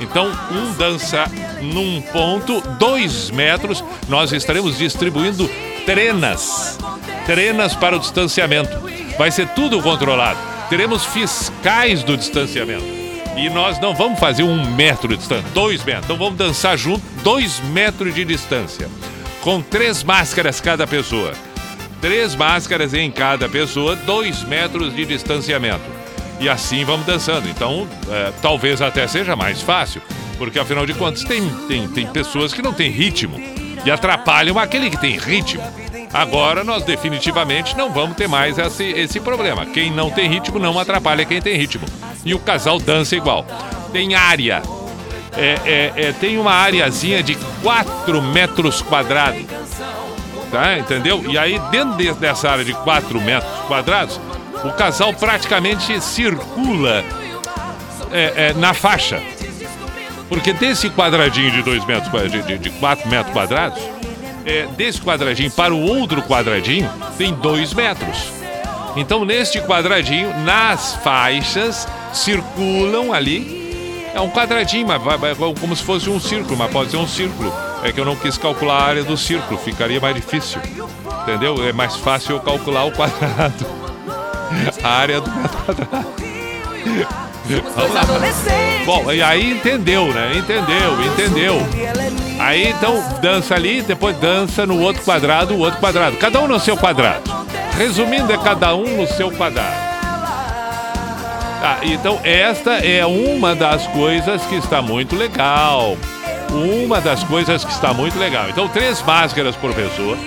Então, 0.00 0.32
um 0.50 0.72
dança 0.72 1.24
num 1.60 2.00
ponto, 2.00 2.60
dois 2.78 3.30
metros. 3.30 3.84
Nós 4.08 4.32
estaremos 4.32 4.78
distribuindo 4.78 5.48
trenas. 5.86 6.78
Trenas 7.24 7.74
para 7.76 7.96
o 7.96 8.00
distanciamento. 8.00 8.76
Vai 9.16 9.30
ser 9.30 9.48
tudo 9.48 9.80
controlado. 9.80 10.38
Teremos 10.68 11.04
fiscais 11.04 12.02
do 12.02 12.16
distanciamento. 12.16 13.02
E 13.36 13.48
nós 13.48 13.78
não 13.78 13.94
vamos 13.94 14.18
fazer 14.18 14.42
um 14.42 14.74
metro 14.74 15.08
de 15.08 15.16
distância, 15.16 15.48
dois 15.54 15.82
metros. 15.84 16.04
Então 16.04 16.16
vamos 16.16 16.36
dançar 16.36 16.76
junto, 16.76 17.02
dois 17.22 17.60
metros 17.60 18.14
de 18.14 18.24
distância. 18.24 18.88
Com 19.42 19.60
três 19.60 20.04
máscaras 20.04 20.60
cada 20.60 20.86
pessoa. 20.86 21.32
Três 22.00 22.32
máscaras 22.36 22.94
em 22.94 23.10
cada 23.10 23.48
pessoa, 23.48 23.96
dois 23.96 24.44
metros 24.44 24.94
de 24.94 25.04
distanciamento. 25.04 25.82
E 26.38 26.48
assim 26.48 26.84
vamos 26.84 27.04
dançando. 27.04 27.48
Então, 27.48 27.88
é, 28.08 28.32
talvez 28.40 28.80
até 28.80 29.04
seja 29.08 29.34
mais 29.34 29.60
fácil, 29.60 30.00
porque 30.38 30.60
afinal 30.60 30.86
de 30.86 30.94
contas 30.94 31.24
tem, 31.24 31.48
tem, 31.66 31.88
tem 31.88 32.06
pessoas 32.06 32.52
que 32.52 32.62
não 32.62 32.72
têm 32.72 32.88
ritmo 32.88 33.36
e 33.84 33.90
atrapalham 33.90 34.60
aquele 34.60 34.88
que 34.88 34.96
tem 34.96 35.18
ritmo. 35.18 35.62
Agora 36.12 36.62
nós 36.62 36.84
definitivamente 36.84 37.76
não 37.76 37.92
vamos 37.92 38.16
ter 38.16 38.28
mais 38.28 38.58
esse, 38.58 38.84
esse 38.84 39.18
problema. 39.18 39.66
Quem 39.66 39.90
não 39.90 40.08
tem 40.08 40.28
ritmo 40.28 40.60
não 40.60 40.78
atrapalha 40.78 41.24
quem 41.24 41.42
tem 41.42 41.56
ritmo. 41.56 41.84
E 42.24 42.32
o 42.32 42.38
casal 42.38 42.78
dança 42.78 43.16
igual. 43.16 43.44
Tem 43.92 44.14
área. 44.14 44.62
É, 45.36 45.58
é, 45.64 45.92
é, 46.08 46.12
tem 46.12 46.38
uma 46.38 46.52
areazinha 46.52 47.22
de 47.22 47.34
4 47.62 48.20
metros 48.20 48.82
quadrados. 48.82 49.42
Tá? 50.50 50.78
Entendeu? 50.78 51.24
E 51.28 51.38
aí, 51.38 51.58
dentro 51.70 51.96
de- 51.96 52.12
dessa 52.14 52.50
área 52.50 52.64
de 52.64 52.74
4 52.74 53.18
metros 53.20 53.50
quadrados, 53.66 54.20
o 54.62 54.70
casal 54.72 55.12
praticamente 55.14 55.98
circula 56.02 57.02
é, 58.12 58.48
é, 58.50 58.54
na 58.54 58.74
faixa. 58.74 59.20
Porque 60.28 60.52
desse 60.52 60.90
quadradinho 60.90 61.50
de 61.50 61.62
2 61.62 61.84
metros, 61.86 62.10
de 62.60 62.70
4 62.70 63.08
metros 63.08 63.32
quadrados, 63.32 63.82
é, 64.44 64.66
desse 64.76 65.00
quadradinho 65.00 65.50
para 65.50 65.74
o 65.74 65.80
outro 65.80 66.20
quadradinho, 66.22 66.90
tem 67.16 67.32
2 67.32 67.72
metros. 67.72 68.32
Então, 68.94 69.24
neste 69.24 69.60
quadradinho, 69.62 70.38
nas 70.40 70.94
faixas, 70.96 71.88
circulam 72.12 73.12
ali. 73.12 73.61
É 74.14 74.20
um 74.20 74.28
quadradinho, 74.30 74.86
mas 74.86 75.02
vai, 75.02 75.16
vai- 75.16 75.34
como 75.58 75.74
se 75.74 75.82
fosse 75.82 76.08
um 76.10 76.20
círculo, 76.20 76.56
mas 76.56 76.70
pode 76.70 76.90
ser 76.90 76.96
um 76.98 77.08
círculo. 77.08 77.52
É 77.82 77.90
que 77.92 77.98
eu 77.98 78.04
não 78.04 78.14
quis 78.14 78.36
calcular 78.38 78.74
a 78.78 78.84
área 78.84 79.04
do 79.04 79.16
círculo, 79.16 79.58
ficaria 79.58 80.00
mais 80.00 80.14
difícil. 80.14 80.60
Entendeu? 81.22 81.56
É 81.66 81.72
mais 81.72 81.96
fácil 81.96 82.36
eu 82.36 82.40
calcular 82.40 82.84
o 82.84 82.92
quadrado. 82.92 83.66
A 84.84 84.88
área 84.90 85.20
do 85.20 85.30
quadrado. 85.30 86.06
Bom, 88.84 89.10
e 89.10 89.22
aí 89.22 89.50
entendeu, 89.52 90.12
né? 90.12 90.32
Entendeu, 90.36 91.02
entendeu. 91.06 91.66
Aí 92.38 92.68
então 92.68 93.02
dança 93.22 93.54
ali, 93.54 93.80
depois 93.82 94.16
dança 94.18 94.66
no 94.66 94.78
outro 94.80 95.02
quadrado, 95.02 95.54
o 95.54 95.58
outro 95.60 95.80
quadrado. 95.80 96.16
Cada 96.18 96.38
um 96.40 96.46
no 96.46 96.60
seu 96.60 96.76
quadrado. 96.76 97.22
Resumindo, 97.78 98.30
é 98.32 98.36
cada 98.38 98.74
um 98.74 98.96
no 98.98 99.06
seu 99.06 99.30
quadrado. 99.32 99.91
Tá, 101.62 101.78
então 101.84 102.20
esta 102.24 102.72
é 102.84 103.06
uma 103.06 103.54
das 103.54 103.86
coisas 103.86 104.44
que 104.46 104.56
está 104.56 104.82
muito 104.82 105.14
legal. 105.14 105.96
uma 106.50 107.00
das 107.00 107.22
coisas 107.22 107.64
que 107.64 107.70
está 107.70 107.94
muito 107.94 108.18
legal. 108.18 108.50
Então, 108.50 108.66
três 108.68 109.00
máscaras 109.00 109.54
por 109.54 109.72
pessoa. 109.72 110.18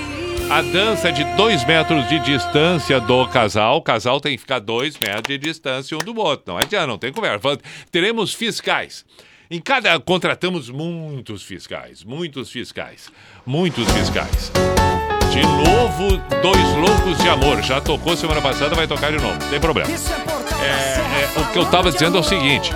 A 0.49 0.61
dança 0.61 1.11
de 1.11 1.25
dois 1.35 1.65
metros 1.65 2.07
de 2.07 2.19
distância 2.19 3.01
do 3.01 3.27
casal. 3.27 3.75
O 3.75 3.81
casal 3.81 4.21
tem 4.21 4.35
que 4.35 4.37
ficar 4.37 4.59
dois 4.59 4.97
metros 4.97 5.23
de 5.27 5.37
distância 5.37 5.97
um 5.97 5.99
do 5.99 6.17
outro. 6.17 6.53
Não 6.53 6.57
adianta, 6.57 6.87
não 6.87 6.97
tem 6.97 7.11
conversa. 7.11 7.59
Teremos 7.91 8.33
fiscais. 8.33 9.03
Em 9.51 9.59
cada. 9.59 9.99
Contratamos 9.99 10.69
muitos 10.69 11.43
fiscais. 11.43 12.01
Muitos 12.01 12.49
fiscais. 12.49 13.11
Muitos 13.45 13.91
fiscais. 13.91 14.53
De 15.33 15.41
novo, 15.41 16.15
Dois 16.41 16.75
Loucos 16.77 17.17
de 17.17 17.27
Amor. 17.27 17.61
Já 17.61 17.81
tocou 17.81 18.15
semana 18.15 18.41
passada, 18.41 18.73
vai 18.73 18.87
tocar 18.87 19.11
de 19.11 19.21
novo. 19.21 19.37
Não 19.37 19.49
tem 19.49 19.59
problema. 19.59 19.89
É, 20.65 21.29
é, 21.37 21.39
o 21.39 21.45
que 21.51 21.59
eu 21.59 21.63
estava 21.63 21.91
dizendo 21.91 22.17
é 22.17 22.19
o 22.19 22.23
seguinte. 22.23 22.71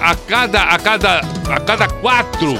A 0.00 0.14
cada, 0.14 0.62
a 0.62 0.78
cada, 0.78 1.20
a 1.48 1.60
cada 1.60 1.88
quatro 1.88 2.54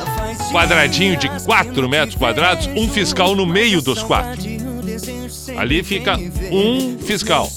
quadradinhos 0.53 1.19
de 1.19 1.29
4 1.45 1.89
metros 1.89 2.15
quadrados, 2.15 2.69
um 2.69 2.89
fiscal 2.89 3.35
no 3.35 3.45
meio 3.45 3.83
dos 3.83 4.03
quatro. 4.03 4.43
Ali 5.57 5.83
fica 5.83 6.17
um 6.51 6.99
fiscal. 6.99 7.51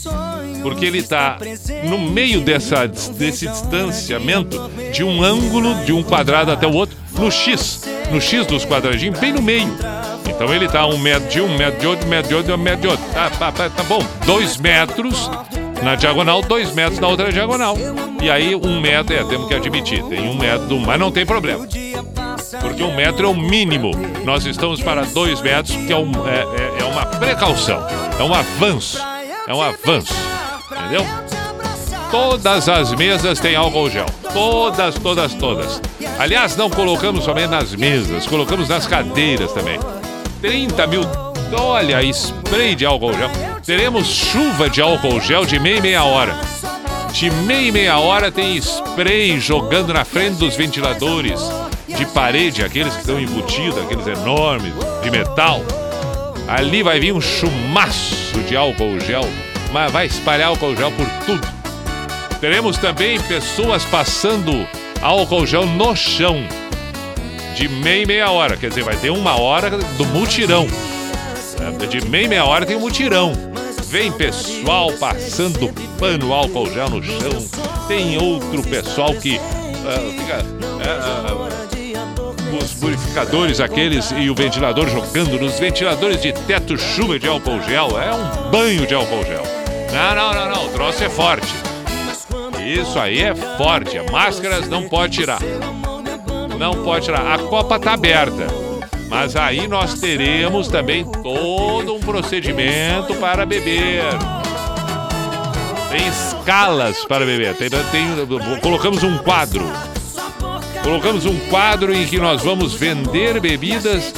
Porque 0.62 0.86
ele 0.86 1.00
está 1.00 1.38
no 1.84 1.98
meio 1.98 2.42
dessa, 2.42 2.88
desse 2.88 3.48
distanciamento 3.48 4.70
de 4.92 5.04
um 5.04 5.24
ângulo 5.24 5.74
de 5.86 5.94
um 5.94 6.04
quadrado 6.04 6.52
até 6.52 6.68
o 6.68 6.74
outro, 6.74 6.98
no 7.14 7.32
X. 7.32 7.84
No 8.12 8.20
X 8.20 8.46
dos 8.46 8.66
quadradinhos, 8.66 9.20
bem 9.20 9.34
no 9.34 9.42
meio. 9.42 9.76
Então 10.28 10.54
ele 10.54 10.66
está 10.66 10.86
um 10.86 10.98
metro 10.98 11.30
de 11.30 11.42
um, 11.42 11.58
metro 11.58 11.80
de 11.80 11.88
outro, 11.88 12.08
metro 12.08 12.30
de 12.30 12.36
outro, 12.36 12.58
metro 12.58 12.82
de 12.82 12.88
outro. 12.88 13.06
Tá, 13.14 13.30
tá, 13.30 13.52
tá, 13.52 13.70
tá 13.70 13.84
bom. 13.84 14.00
Dois 14.26 14.58
metros 14.58 15.30
na 15.84 15.96
diagonal, 15.96 16.42
dois 16.42 16.74
metros 16.74 17.00
na 17.00 17.08
outra 17.08 17.32
diagonal. 17.32 17.76
E 18.22 18.30
aí 18.30 18.56
um 18.56 18.80
metro, 18.80 19.16
é, 19.16 19.24
temos 19.24 19.48
que 19.48 19.54
admitir, 19.54 20.04
tem 20.04 20.28
um 20.28 20.38
metro, 20.38 20.80
mas 20.80 21.00
não 21.00 21.12
tem 21.12 21.26
problema. 21.26 21.68
Porque 22.62 22.84
um 22.84 22.96
metro 22.96 23.28
é 23.28 23.30
o 23.30 23.36
mínimo. 23.36 23.92
Nós 24.26 24.46
estamos 24.46 24.82
para 24.82 25.04
dois 25.04 25.42
metros, 25.42 25.76
que 25.76 25.94
é, 25.94 25.98
um, 25.98 26.12
é, 26.28 26.40
é, 26.40 26.82
é 26.82 26.86
uma 26.86 27.06
precaução, 27.06 27.86
é 28.20 28.24
um 28.24 28.34
avanço. 28.34 29.00
É 29.48 29.54
um 29.54 29.62
avanço. 29.62 30.14
Entendeu? 30.80 31.06
Todas 32.12 32.68
as 32.68 32.94
mesas 32.96 33.40
têm 33.40 33.56
álcool 33.56 33.90
gel. 33.90 34.06
Todas, 34.34 34.96
todas, 34.96 35.34
todas. 35.36 35.82
Aliás, 36.18 36.56
não 36.56 36.70
colocamos 36.70 37.24
somente 37.24 37.50
nas 37.50 37.76
mesas, 37.76 38.26
colocamos 38.26 38.68
nas 38.68 38.88
cadeiras 38.88 39.52
também. 39.54 39.80
30 40.42 40.88
mil. 40.88 41.02
Olha, 41.52 42.02
spray 42.04 42.76
de 42.76 42.86
álcool 42.86 43.14
gel. 43.14 43.30
Teremos 43.64 44.08
chuva 44.08 44.70
de 44.70 44.82
álcool 44.82 45.20
gel 45.20 45.46
de 45.46 45.60
meia 45.60 45.78
e 45.78 45.82
meia 45.82 46.04
hora. 46.04 46.36
De 47.12 47.30
meia 47.30 47.68
e 47.68 47.72
meia 47.72 48.00
hora 48.00 48.32
tem 48.32 48.56
spray 48.58 49.40
jogando 49.40 49.94
na 49.94 50.06
frente 50.06 50.38
dos 50.38 50.56
ventiladores 50.56 51.40
de 51.88 52.06
parede, 52.08 52.64
aqueles 52.64 52.94
que 52.94 53.02
estão 53.02 53.20
embutidos, 53.20 53.78
aqueles 53.78 54.08
enormes, 54.08 54.74
de 55.04 55.12
metal. 55.12 55.62
Ali 56.48 56.82
vai 56.82 57.00
vir 57.00 57.14
um 57.14 57.22
chumaço 57.22 58.40
de 58.48 58.56
álcool 58.56 59.00
gel, 59.00 59.28
mas 59.72 59.92
vai 59.92 60.06
espalhar 60.08 60.50
álcool 60.50 60.76
gel 60.76 60.92
por 60.92 61.08
tudo. 61.26 61.48
Teremos 62.40 62.78
também 62.78 63.20
pessoas 63.22 63.84
passando 63.86 64.68
álcool 65.02 65.46
gel 65.46 65.66
no 65.66 65.96
chão. 65.96 66.38
De 67.56 67.68
meia 67.68 68.04
e 68.04 68.06
meia 68.06 68.32
hora, 68.32 68.56
quer 68.56 68.70
dizer, 68.70 68.84
vai 68.84 68.96
ter 68.96 69.10
uma 69.10 69.40
hora 69.40 69.70
do 69.70 70.06
mutirão. 70.06 70.68
De 71.90 72.06
meia 72.08 72.26
e 72.26 72.28
meia 72.30 72.46
hora 72.46 72.66
tem 72.66 72.78
um 72.78 72.80
mutirão. 72.80 73.34
Vem 73.88 74.12
pessoal 74.12 74.92
passando 74.94 75.74
pano, 76.00 76.32
álcool 76.32 76.72
gel 76.72 76.90
no 76.90 77.04
chão. 77.04 77.50
Tem 77.88 78.18
outro 78.18 78.64
pessoal 78.64 79.14
que 79.14 79.38
uh, 79.38 80.12
fica. 80.18 80.44
Uh, 80.44 81.46
uh, 81.46 81.70
os 82.58 82.74
purificadores, 82.74 83.60
aqueles 83.60 84.12
e 84.12 84.30
o 84.30 84.36
ventilador 84.36 84.90
jogando 84.90 85.40
nos 85.40 85.60
ventiladores 85.60 86.22
de 86.22 86.34
teto 86.34 86.78
chuva 86.78 87.20
de 87.20 87.28
álcool 87.28 87.62
gel. 87.62 88.00
É 88.00 88.14
um 88.14 88.50
banho 88.50 88.88
de 88.88 88.94
álcool 88.94 89.24
gel. 89.26 89.59
Não, 89.92 90.16
não, 90.16 90.34
não, 90.34 90.56
não. 90.56 90.66
O 90.68 90.70
troço 90.70 91.04
é 91.04 91.10
forte. 91.10 91.54
Isso 92.64 93.00
aí 93.00 93.22
é 93.22 93.34
forte. 93.34 94.00
Máscaras 94.12 94.68
não 94.68 94.88
pode 94.88 95.18
tirar. 95.18 95.40
Não 96.58 96.84
pode 96.84 97.06
tirar. 97.06 97.34
A 97.34 97.40
copa 97.40 97.80
tá 97.80 97.94
aberta. 97.94 98.48
Mas 99.10 99.36
aí 99.36 99.68
nós 99.68 99.96
teremos 99.96 100.68
também 100.68 101.04
todo 101.04 101.96
um 101.96 102.00
procedimento 102.00 103.16
para 103.16 103.46
beber. 103.46 104.04
Tem 105.90 106.08
escalas 106.08 107.04
para 107.06 107.26
beber. 107.26 107.56
Tem, 107.56 107.70
tem, 107.70 108.60
colocamos 108.62 109.02
um 109.02 109.18
quadro. 109.18 109.66
Colocamos 110.84 111.26
um 111.26 111.38
quadro 111.50 111.94
em 111.94 112.06
que 112.06 112.20
nós 112.20 112.44
vamos 112.44 112.76
vender 112.76 113.40
bebidas 113.40 114.14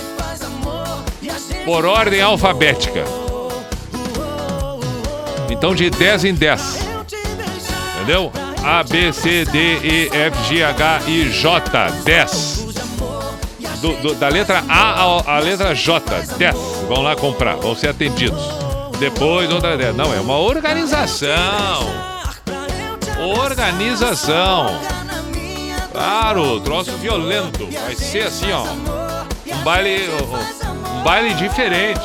por 1.63 1.85
ordem 1.85 2.21
alfabética. 2.21 3.20
Então 5.61 5.75
de 5.75 5.91
10 5.91 6.25
em 6.25 6.33
10. 6.33 6.79
Entendeu? 7.93 8.31
A, 8.63 8.81
B, 8.81 9.13
C, 9.13 9.45
D, 9.45 9.77
E, 9.83 10.09
F, 10.11 10.49
G, 10.49 10.63
H, 10.63 11.01
I, 11.05 11.29
J. 11.29 11.91
10. 12.03 12.65
Do, 13.79 13.93
do, 13.97 14.15
da 14.15 14.27
letra 14.27 14.63
A 14.67 15.21
à 15.35 15.37
letra 15.37 15.75
J. 15.75 16.01
10. 16.35 16.55
Vão 16.87 17.03
lá 17.03 17.15
comprar, 17.15 17.57
vão 17.57 17.75
ser 17.75 17.89
atendidos. 17.89 18.41
Depois 18.97 19.51
outra 19.51 19.77
10. 19.77 19.95
Não, 19.95 20.11
é 20.11 20.19
uma 20.19 20.39
organização. 20.39 21.29
Organização. 23.19 24.79
Claro, 25.91 26.59
troço 26.61 26.91
violento. 26.93 27.69
Vai 27.85 27.93
ser 27.93 28.23
assim, 28.23 28.51
ó. 28.51 28.63
Um 29.45 29.63
baile. 29.63 30.09
Um 30.91 31.03
baile 31.03 31.35
diferente. 31.35 32.01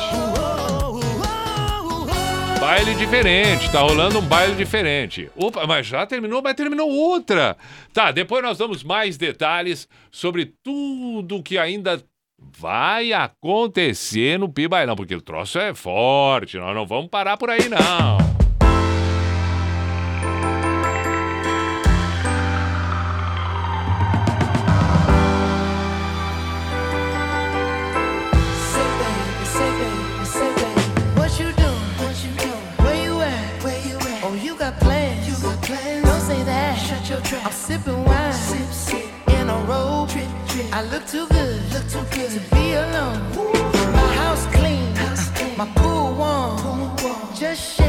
Baile 2.67 2.95
diferente, 2.95 3.71
tá 3.71 3.79
rolando 3.79 4.19
um 4.19 4.21
baile 4.21 4.53
diferente. 4.53 5.31
Opa, 5.37 5.65
mas 5.65 5.87
já 5.87 6.05
terminou, 6.05 6.41
mas 6.41 6.53
terminou 6.53 6.89
outra. 6.89 7.55
Tá, 7.93 8.11
depois 8.11 8.43
nós 8.43 8.57
damos 8.57 8.83
mais 8.83 9.15
detalhes 9.15 9.87
sobre 10.11 10.53
tudo 10.61 11.41
que 11.41 11.57
ainda 11.57 12.03
vai 12.37 13.13
acontecer 13.13 14.37
no 14.37 14.49
Pibailão, 14.49 14.97
porque 14.97 15.15
o 15.15 15.21
troço 15.21 15.57
é 15.57 15.73
forte, 15.73 16.57
nós 16.57 16.75
não 16.75 16.85
vamos 16.85 17.09
parar 17.09 17.37
por 17.37 17.49
aí 17.49 17.69
não. 17.69 18.46
Too 41.07 41.25
good, 41.27 41.61
look 41.71 41.87
too 41.89 42.03
good 42.13 42.31
to 42.31 42.55
be 42.55 42.73
alone. 42.73 43.21
My 43.93 44.13
house 44.15 44.45
clean, 44.47 44.93
house 44.95 45.29
clean. 45.37 45.57
my 45.57 45.65
pool 45.75 46.13
warm. 46.15 46.57
pool 46.57 46.95
warm. 47.01 47.33
Just 47.33 47.75
shake 47.75 47.86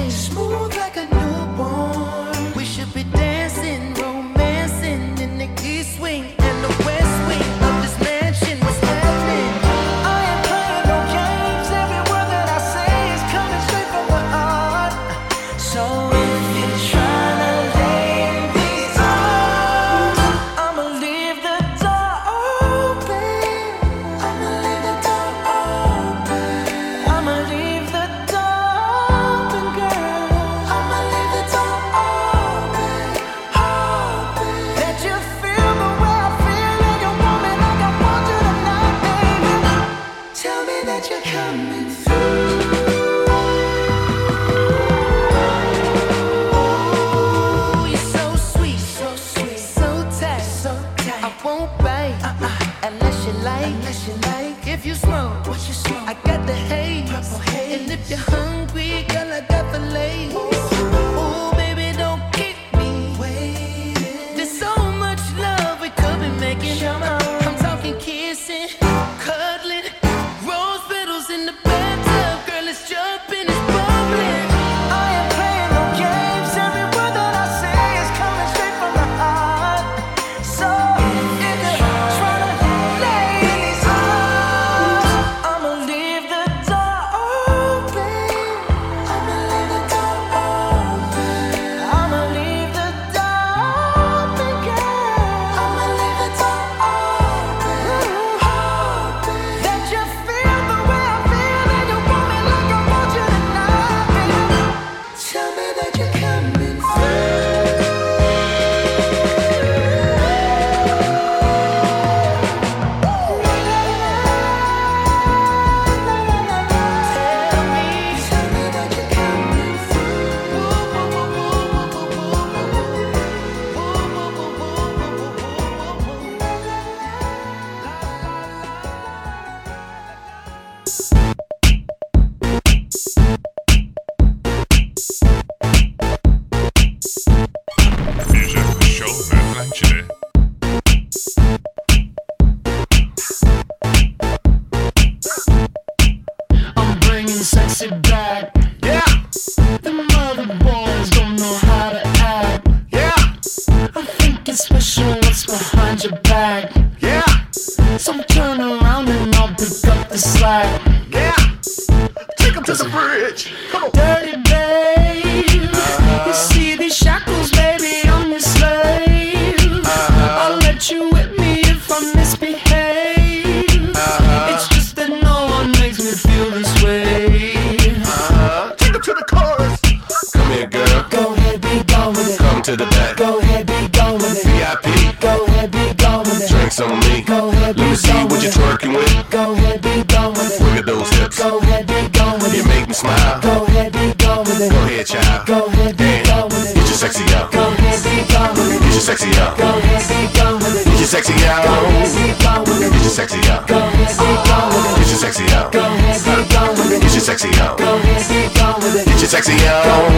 Get 204.09 205.11
your 205.11 205.19
sexy 205.19 205.45
on. 205.53 205.71
Get 205.71 207.13
your 207.13 207.21
sexy 207.21 207.49
on. 207.61 207.77
Get 207.77 209.21
your 209.21 209.29
sexy 209.29 209.53
on. 209.53 210.11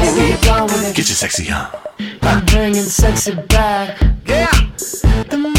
Get 0.95 1.09
your 1.09 1.17
sexy 1.17 1.51
on. 1.51 1.67
I'm 2.23 2.45
bringing 2.47 2.85
sexy 2.85 3.35
back. 3.35 3.99
Yeah. 4.27 5.50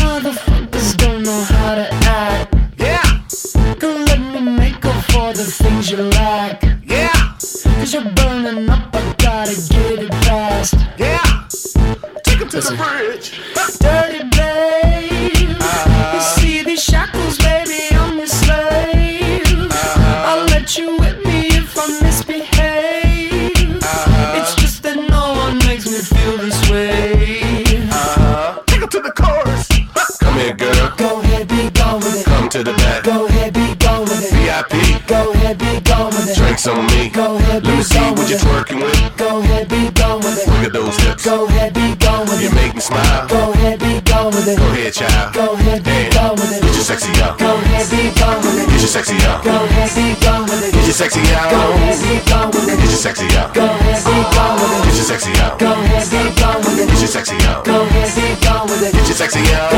with 44.41 44.53
it. 44.53 44.57
Go 44.57 44.67
ahead, 44.73 44.93
child. 44.93 45.33
Go 45.33 45.53
ahead, 45.53 45.83
be 45.83 46.09
gone 46.09 46.35
with 46.35 46.51
it. 46.51 46.61
Get 46.61 46.73
your 46.73 46.83
sexy 46.83 47.11
out. 47.21 47.37
Go 47.37 47.53
ahead, 47.61 47.85
be 47.89 48.09
gone 48.17 48.41
with 48.41 48.57
it. 48.57 48.67
Get 48.69 48.81
your 48.81 48.89
sexy 48.89 49.17
out. 49.25 49.43
Go 49.43 49.53
ahead, 49.53 49.89
be 49.93 50.05
gone 50.21 50.45
with 50.49 50.63
it. 50.65 50.73
Get 50.73 50.85
your 50.85 50.97
sexy 50.97 51.21
out. 51.37 51.49
Go 51.51 51.61
ahead, 51.61 51.97
be 52.01 52.13
gone 52.25 52.49
with 52.49 52.69
it. 52.69 52.77
Get 52.81 52.89
your 52.89 53.01
sexy 53.05 53.27
out. 53.37 53.53
Go 53.53 53.65
ahead, 53.65 54.01
be 54.01 54.17
gone 54.33 54.55
with 54.57 54.73
it. 54.73 54.85
Get 54.85 54.95
your 54.97 55.05
sexy 55.05 55.31
out. 55.41 55.59
Go 55.59 55.69
ahead, 55.71 56.05
be 56.09 56.21
gone 56.41 56.61
with 56.65 56.79
it. 56.79 56.87
Get 56.89 56.99
your 56.99 57.07
sexy 57.07 57.35
out. 57.45 57.65
Go 57.65 57.81
ahead, 57.81 58.09
be 58.17 58.25
gone 58.41 58.67
with 58.67 58.83
it. 58.83 58.93
Get 58.93 59.07
your 59.07 59.15
sexy 59.15 59.39
out. 59.53 59.71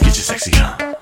Get 0.00 0.16
your 0.16 0.24
sexy 0.24 0.52
up. 0.60 0.93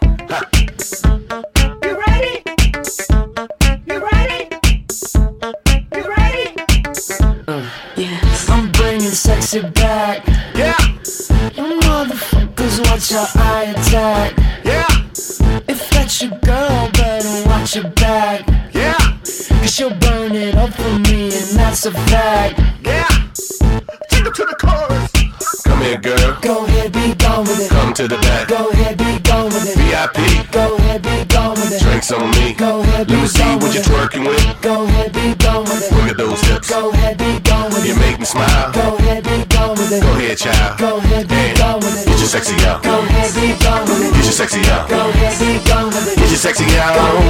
Get 44.43 44.51
your 44.51 44.59
sexy 44.59 44.69
yo. 44.69 44.87
Get 44.89 46.31
your 46.31 46.37
sexy 46.37 46.65
yo. 46.65 46.83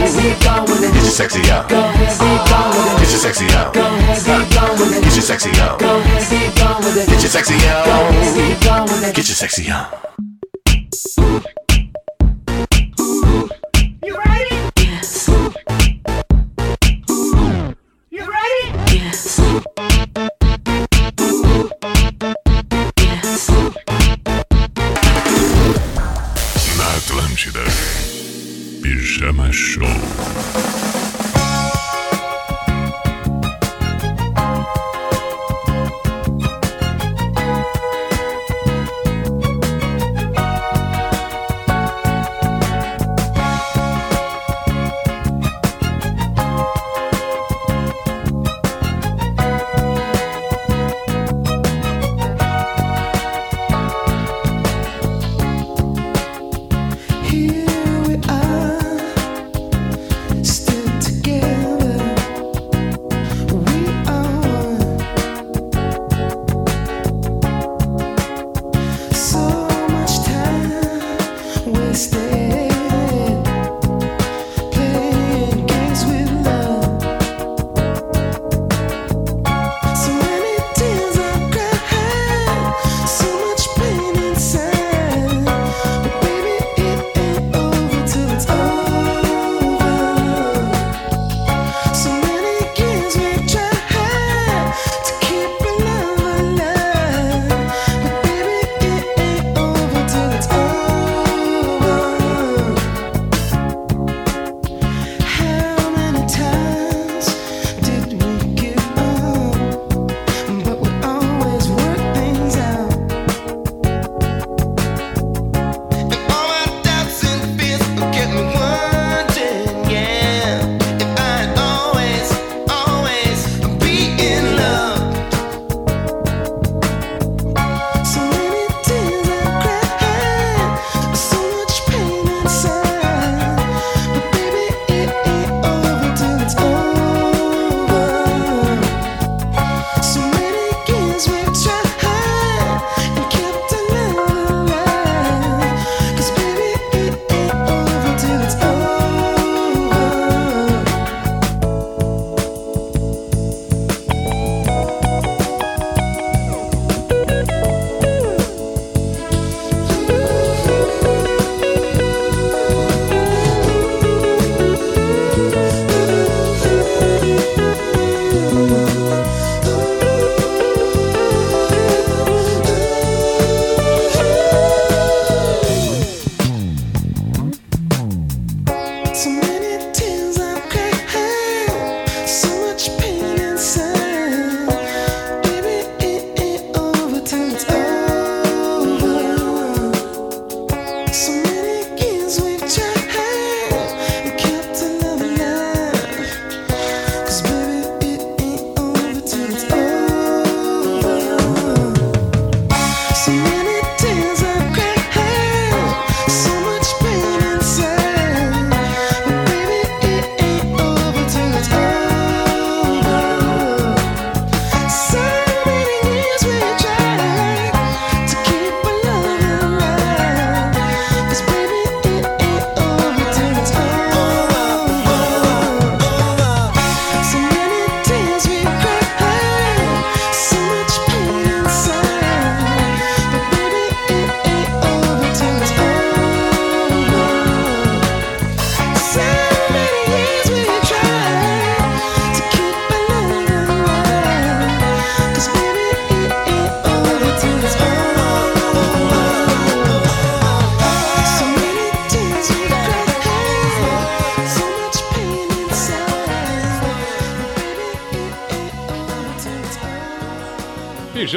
Get 0.09 1.03
your 1.03 1.13
sexy 1.13 1.41
yo. 1.43 1.63
Get 1.69 3.11
your 3.11 3.21
sexy 3.21 3.45
yo. 3.45 3.71
Get 3.71 3.85
your 3.85 3.99
sexy 4.01 4.01
yo. 4.01 4.17
Get 5.03 5.15
your 5.15 5.23
sexy 5.23 5.51
yo. 5.51 5.77
Get 5.77 7.21
your 7.21 7.29
sexy 7.29 7.55
yo. 7.55 9.13
Get 9.13 9.29
your 9.29 9.37
sexy 9.37 9.65
yo. 9.65 10.12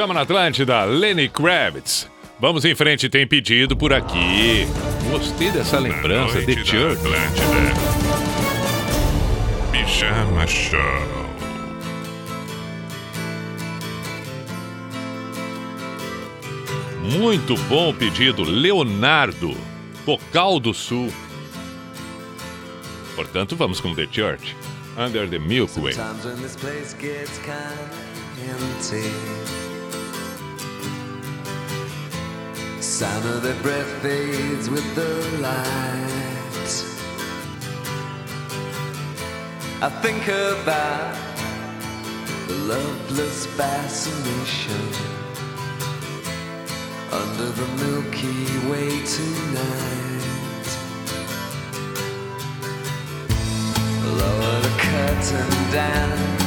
programa 0.05 0.13
na 0.13 0.21
Atlântida, 0.21 0.83
Lenny 0.83 1.27
Kravitz. 1.27 2.07
Vamos 2.39 2.63
em 2.63 2.75
frente, 2.75 3.09
tem 3.09 3.25
pedido 3.25 3.75
por 3.75 3.91
aqui. 3.91 4.67
Gostei 5.09 5.49
dessa 5.49 5.79
lembrança 5.79 6.41
de 6.41 6.53
Church. 6.63 6.99
Atlântida. 6.99 7.73
Pijama 9.71 10.45
Show. 10.45 10.79
Muito 17.01 17.55
bom 17.63 17.93
pedido, 17.93 18.43
Leonardo, 18.43 19.55
Cocal 20.05 20.59
do 20.59 20.73
Sul. 20.73 21.11
Portanto, 23.15 23.55
vamos 23.55 23.79
com 23.79 23.95
The 23.95 24.07
Church, 24.11 24.55
Under 24.97 25.27
the 25.27 25.39
Milky 25.39 25.79
Way. 25.79 25.93
sound 32.95 33.25
of 33.25 33.43
their 33.43 33.61
breath 33.61 33.91
fades 34.01 34.69
with 34.69 34.95
the 34.95 35.39
light. 35.41 36.71
I 39.81 39.89
think 40.01 40.25
about 40.29 41.13
the 42.47 42.55
loveless 42.73 43.47
fascination 43.47 44.87
under 47.11 47.49
the 47.59 47.67
Milky 47.83 48.45
Way 48.69 48.89
tonight. 49.17 50.67
Lower 54.21 54.61
the 54.61 54.73
curtain 54.79 55.71
down. 55.73 56.44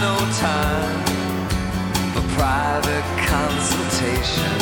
no 0.00 0.16
time 0.38 1.04
for 2.12 2.22
private 2.38 3.06
consultation 3.26 4.58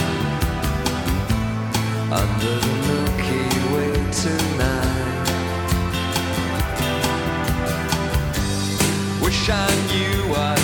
under 2.11 2.55
the 2.65 2.75
Milky 2.87 3.47
Way 3.73 3.93
tonight. 4.13 5.27
Wish 9.23 9.51
I 9.51 9.69
knew 9.91 10.35
I 10.35 10.56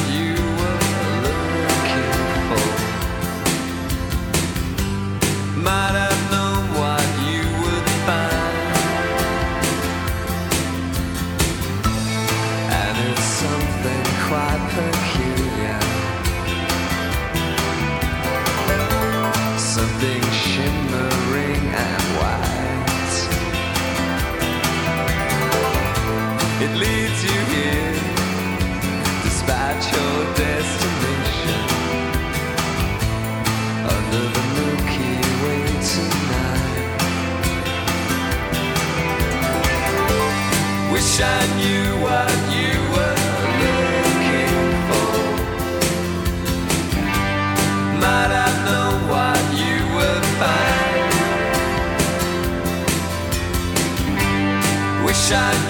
sunshine 55.32 55.61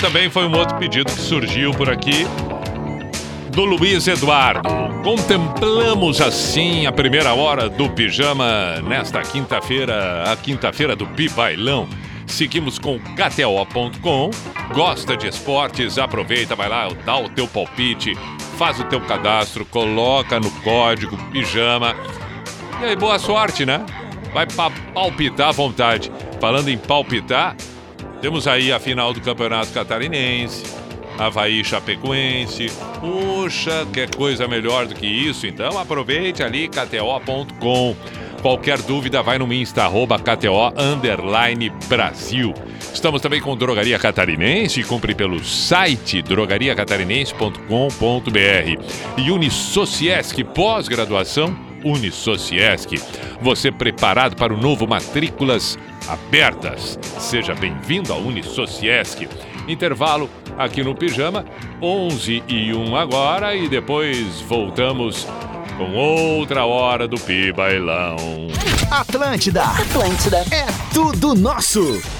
também 0.00 0.30
foi 0.30 0.46
um 0.46 0.56
outro 0.56 0.76
pedido 0.78 1.06
que 1.12 1.20
surgiu 1.20 1.72
por 1.72 1.90
aqui 1.90 2.26
do 3.52 3.64
Luiz 3.64 4.06
Eduardo. 4.06 4.68
Contemplamos 5.02 6.20
assim 6.20 6.86
a 6.86 6.92
primeira 6.92 7.34
hora 7.34 7.68
do 7.68 7.88
pijama 7.90 8.80
nesta 8.82 9.20
quinta-feira, 9.22 10.24
a 10.30 10.36
quinta-feira 10.36 10.94
do 10.94 11.06
Bibailão. 11.06 11.88
Seguimos 12.26 12.78
com 12.78 12.98
KTO.com. 12.98 14.30
Gosta 14.74 15.16
de 15.16 15.26
esportes? 15.26 15.98
Aproveita, 15.98 16.54
vai 16.54 16.68
lá, 16.68 16.88
dá 17.04 17.16
o 17.18 17.28
teu 17.28 17.48
palpite, 17.48 18.14
faz 18.56 18.78
o 18.78 18.84
teu 18.84 19.00
cadastro, 19.00 19.64
coloca 19.64 20.38
no 20.38 20.50
código 20.62 21.16
pijama. 21.32 21.94
E 22.80 22.84
aí, 22.84 22.96
boa 22.96 23.18
sorte, 23.18 23.66
né? 23.66 23.84
Vai 24.32 24.46
pa- 24.46 24.70
palpitar 24.94 25.48
à 25.48 25.52
vontade. 25.52 26.10
Falando 26.40 26.68
em 26.68 26.78
palpitar, 26.78 27.56
temos 28.20 28.46
aí 28.46 28.72
a 28.72 28.78
final 28.78 29.12
do 29.12 29.20
Campeonato 29.20 29.72
Catarinense, 29.72 30.64
Havaí 31.18 31.64
Chapecoense. 31.64 32.70
Puxa, 33.00 33.86
que 33.92 34.06
coisa 34.16 34.48
melhor 34.48 34.86
do 34.86 34.94
que 34.94 35.06
isso. 35.06 35.46
Então 35.46 35.78
aproveite 35.78 36.42
ali, 36.42 36.68
kto.com. 36.68 37.96
Qualquer 38.40 38.80
dúvida, 38.80 39.22
vai 39.22 39.38
no 39.38 39.52
Insta, 39.52 39.84
arroba 39.84 40.18
KTO, 40.18 40.72
underline 40.76 41.70
Brasil. 41.88 42.54
Estamos 42.92 43.20
também 43.20 43.40
com 43.40 43.54
Drogaria 43.54 43.98
Catarinense, 43.98 44.82
compre 44.82 45.14
pelo 45.14 45.44
site 45.44 46.22
drogariacatarinense.com.br. 46.22 49.18
E 49.18 49.30
Unisociesc, 49.30 50.42
pós-graduação, 50.42 51.54
Unisociesc. 51.84 52.98
Você 53.42 53.70
preparado 53.70 54.36
para 54.36 54.54
o 54.54 54.56
novo 54.56 54.86
Matrículas 54.86 55.78
Abertas. 56.10 56.98
Seja 57.18 57.54
bem-vindo 57.54 58.12
ao 58.12 58.20
Unisociesc. 58.20 59.28
Intervalo 59.68 60.28
aqui 60.58 60.82
no 60.82 60.94
Pijama, 60.94 61.44
11 61.80 62.42
e 62.48 62.74
1 62.74 62.96
agora 62.96 63.54
e 63.54 63.68
depois 63.68 64.40
voltamos 64.40 65.26
com 65.78 65.94
outra 65.94 66.64
hora 66.64 67.06
do 67.06 67.16
Pibailão. 67.16 68.16
Atlântida. 68.90 69.62
Atlântida. 69.62 70.38
É 70.50 70.66
tudo 70.92 71.34
nosso. 71.34 72.19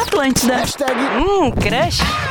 Atlântida. 0.00 0.64
Hum, 1.18 1.52
crush. 1.52 2.29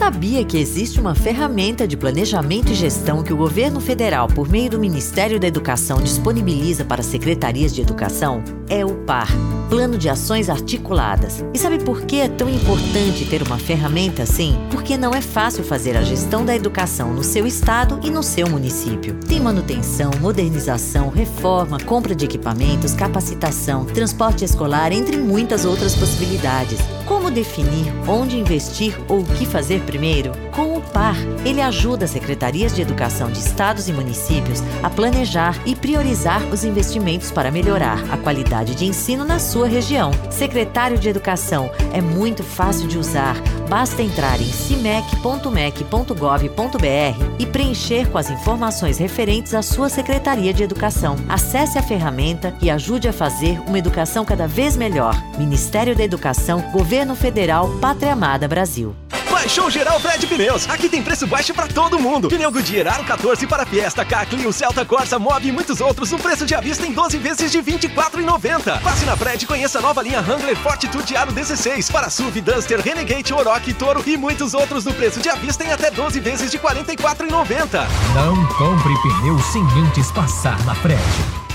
Sabia 0.00 0.42
que 0.46 0.56
existe 0.56 0.98
uma 0.98 1.14
ferramenta 1.14 1.86
de 1.86 1.94
planejamento 1.94 2.72
e 2.72 2.74
gestão 2.74 3.22
que 3.22 3.34
o 3.34 3.36
governo 3.36 3.80
federal, 3.80 4.28
por 4.28 4.48
meio 4.48 4.70
do 4.70 4.78
Ministério 4.78 5.38
da 5.38 5.46
Educação, 5.46 6.00
disponibiliza 6.00 6.86
para 6.86 7.02
secretarias 7.02 7.74
de 7.74 7.82
educação? 7.82 8.42
É 8.66 8.82
o 8.82 8.94
PAR 9.04 9.28
Plano 9.70 9.96
de 9.96 10.08
Ações 10.08 10.50
Articuladas. 10.50 11.44
E 11.54 11.58
sabe 11.58 11.78
por 11.84 12.02
que 12.02 12.16
é 12.16 12.28
tão 12.28 12.50
importante 12.50 13.24
ter 13.26 13.40
uma 13.40 13.56
ferramenta 13.56 14.24
assim? 14.24 14.58
Porque 14.68 14.96
não 14.96 15.14
é 15.14 15.20
fácil 15.20 15.62
fazer 15.62 15.96
a 15.96 16.02
gestão 16.02 16.44
da 16.44 16.56
educação 16.56 17.14
no 17.14 17.22
seu 17.22 17.46
estado 17.46 18.00
e 18.02 18.10
no 18.10 18.20
seu 18.20 18.48
município. 18.48 19.14
Tem 19.28 19.38
manutenção, 19.38 20.10
modernização, 20.20 21.08
reforma, 21.08 21.78
compra 21.78 22.16
de 22.16 22.24
equipamentos, 22.24 22.94
capacitação, 22.94 23.84
transporte 23.84 24.44
escolar, 24.44 24.90
entre 24.92 25.18
muitas 25.18 25.64
outras 25.64 25.94
possibilidades. 25.94 26.80
Como 27.06 27.30
definir 27.30 27.92
onde 28.08 28.38
investir 28.38 28.98
ou 29.08 29.20
o 29.20 29.24
que 29.24 29.46
fazer 29.46 29.82
primeiro? 29.90 30.30
Com 30.52 30.76
o 30.76 30.80
PAR, 30.80 31.16
ele 31.44 31.60
ajuda 31.60 32.04
as 32.04 32.12
secretarias 32.12 32.72
de 32.72 32.80
educação 32.80 33.28
de 33.28 33.40
estados 33.40 33.88
e 33.88 33.92
municípios 33.92 34.62
a 34.84 34.88
planejar 34.88 35.60
e 35.66 35.74
priorizar 35.74 36.40
os 36.44 36.62
investimentos 36.62 37.32
para 37.32 37.50
melhorar 37.50 37.98
a 38.12 38.16
qualidade 38.16 38.76
de 38.76 38.86
ensino 38.86 39.24
na 39.24 39.40
sua 39.40 39.66
região. 39.66 40.12
Secretário 40.30 40.96
de 40.96 41.08
Educação 41.08 41.72
é 41.92 42.00
muito 42.00 42.44
fácil 42.44 42.86
de 42.86 42.98
usar. 42.98 43.34
Basta 43.68 44.00
entrar 44.00 44.40
em 44.40 44.44
cimec.mec.gov.br 44.44 47.36
e 47.38 47.46
preencher 47.46 48.08
com 48.08 48.18
as 48.18 48.30
informações 48.30 48.98
referentes 48.98 49.54
à 49.54 49.62
sua 49.62 49.88
Secretaria 49.88 50.54
de 50.54 50.62
Educação. 50.62 51.16
Acesse 51.28 51.78
a 51.78 51.82
ferramenta 51.82 52.54
e 52.62 52.70
ajude 52.70 53.08
a 53.08 53.12
fazer 53.12 53.60
uma 53.66 53.78
educação 53.78 54.24
cada 54.24 54.46
vez 54.46 54.76
melhor. 54.76 55.20
Ministério 55.36 55.96
da 55.96 56.04
Educação, 56.04 56.60
Governo 56.70 57.16
Federal, 57.16 57.68
Pátria 57.80 58.12
Amada 58.12 58.46
Brasil. 58.46 58.94
Baixou 59.40 59.70
geral 59.70 59.98
Fred 59.98 60.26
Pneus. 60.26 60.68
Aqui 60.68 60.86
tem 60.86 61.02
preço 61.02 61.26
baixo 61.26 61.54
pra 61.54 61.66
todo 61.66 61.98
mundo. 61.98 62.28
Pneu 62.28 62.52
Goodyear 62.52 62.92
Aro 62.92 63.04
14 63.04 63.46
para 63.46 63.64
Fiesta, 63.64 64.04
K, 64.04 64.26
Clio, 64.26 64.52
Celta, 64.52 64.84
Corsa, 64.84 65.18
Mob 65.18 65.48
e 65.48 65.50
muitos 65.50 65.80
outros 65.80 66.10
no 66.10 66.18
preço 66.18 66.44
de 66.44 66.54
avista 66.54 66.86
em 66.86 66.92
12 66.92 67.16
vezes 67.16 67.50
de 67.50 67.58
R$ 67.58 67.78
24,90. 67.78 68.82
Passe 68.82 69.06
na 69.06 69.16
Fred 69.16 69.42
e 69.42 69.46
conheça 69.48 69.78
a 69.78 69.80
nova 69.80 70.02
linha 70.02 70.20
Wrangler 70.20 70.54
Fortitude 70.56 71.16
Aro 71.16 71.32
16 71.32 71.90
para 71.90 72.10
SUV, 72.10 72.42
Duster, 72.42 72.82
Renegade, 72.82 73.32
Oroch, 73.32 73.72
Toro 73.72 74.04
e 74.06 74.14
muitos 74.14 74.52
outros 74.52 74.84
no 74.84 74.92
preço 74.92 75.20
de 75.20 75.30
avista 75.30 75.64
em 75.64 75.72
até 75.72 75.90
12 75.90 76.20
vezes 76.20 76.50
de 76.50 76.58
R$ 76.58 76.62
44,90. 76.62 77.86
Não 78.14 78.46
compre 78.58 78.92
pneu 79.00 79.38
sem 79.38 79.62
antes 79.82 80.12
passar 80.12 80.62
na 80.66 80.74
Fred. 80.74 81.00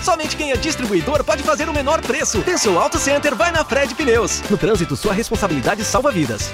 Somente 0.02 0.36
quem 0.36 0.52
é 0.52 0.58
distribuidor 0.58 1.24
pode 1.24 1.44
fazer 1.44 1.70
o 1.70 1.74
menor 1.74 2.02
preço. 2.02 2.42
Tem 2.42 2.58
seu 2.58 2.80
Auto 2.80 2.98
Center, 2.98 3.36
vai 3.36 3.52
na 3.52 3.64
Fred 3.64 3.94
Pneus. 3.94 4.42
No 4.50 4.58
trânsito, 4.58 4.96
sua 4.96 5.14
responsabilidade 5.14 5.86
salva 5.86 6.12
vidas. 6.12 6.52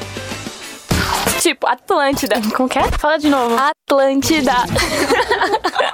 Tipo, 1.41 1.65
Atlântida. 1.65 2.39
Como 2.55 2.69
que 2.69 2.77
é? 2.77 2.83
Fala 2.99 3.17
de 3.17 3.27
novo. 3.27 3.55
Atlântida. 3.57 4.53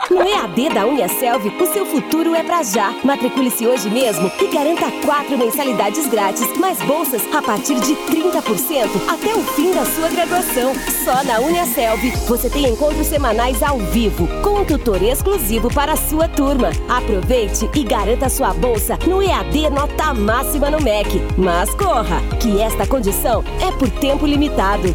No 0.10 0.22
EAD 0.22 0.70
da 0.74 0.86
Uniaselv, 0.86 1.48
o 1.62 1.66
seu 1.68 1.86
futuro 1.86 2.34
é 2.36 2.44
pra 2.44 2.64
já. 2.64 2.94
Matricule-se 3.04 3.66
hoje 3.66 3.90
mesmo 3.90 4.32
e 4.42 4.48
garanta 4.48 4.92
quatro 5.06 5.38
mensalidades 5.38 6.08
grátis, 6.08 6.48
mais 6.58 6.82
bolsas 6.84 7.22
a 7.34 7.42
partir 7.42 7.76
de 7.76 7.94
30% 7.94 8.90
até 9.08 9.34
o 9.36 9.44
fim 9.44 9.74
da 9.74 9.86
sua 9.86 10.10
graduação. 10.10 10.74
Só 11.04 11.24
na 11.24 11.40
Uniaselv 11.40 12.12
você 12.28 12.50
tem 12.50 12.70
encontros 12.70 13.08
semanais 13.08 13.62
ao 13.62 13.78
vivo, 13.78 14.28
com 14.42 14.62
um 14.62 14.66
tutor 14.66 15.02
exclusivo 15.02 15.74
para 15.74 15.94
a 15.94 15.98
sua 15.98 16.28
turma. 16.28 16.72
Aproveite 16.90 17.70
e 17.74 17.84
garanta 17.84 18.30
sua 18.30 18.54
bolsa 18.54 18.98
no 19.06 19.22
EAD 19.22 19.70
Nota 19.70 20.14
Máxima 20.14 20.70
no 20.70 20.82
MEC. 20.82 21.22
Mas 21.38 21.74
corra, 21.76 22.22
que 22.42 22.62
esta 22.62 22.88
condição 22.88 23.44
é 23.62 23.72
por 23.78 23.90
tempo 23.90 24.26
limitado. 24.26 24.88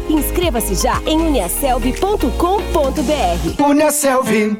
Inscreva-se 0.43 0.75
já 0.75 1.01
em 1.03 1.21
uniaselv.com.br. 1.21 3.63
Uniaselv. 3.65 4.57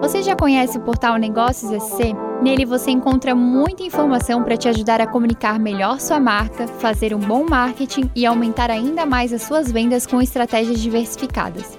Você 0.00 0.20
já 0.20 0.34
conhece 0.34 0.78
o 0.78 0.80
portal 0.80 1.16
Negócios 1.16 1.70
SC? 1.70 2.12
Nele 2.42 2.66
você 2.66 2.90
encontra 2.90 3.32
muita 3.32 3.84
informação 3.84 4.42
para 4.42 4.56
te 4.56 4.68
ajudar 4.68 5.00
a 5.00 5.06
comunicar 5.06 5.60
melhor 5.60 6.00
sua 6.00 6.18
marca, 6.18 6.66
fazer 6.66 7.14
um 7.14 7.20
bom 7.20 7.46
marketing 7.48 8.10
e 8.16 8.26
aumentar 8.26 8.68
ainda 8.68 9.06
mais 9.06 9.32
as 9.32 9.42
suas 9.42 9.70
vendas 9.70 10.08
com 10.08 10.20
estratégias 10.20 10.80
diversificadas. 10.80 11.78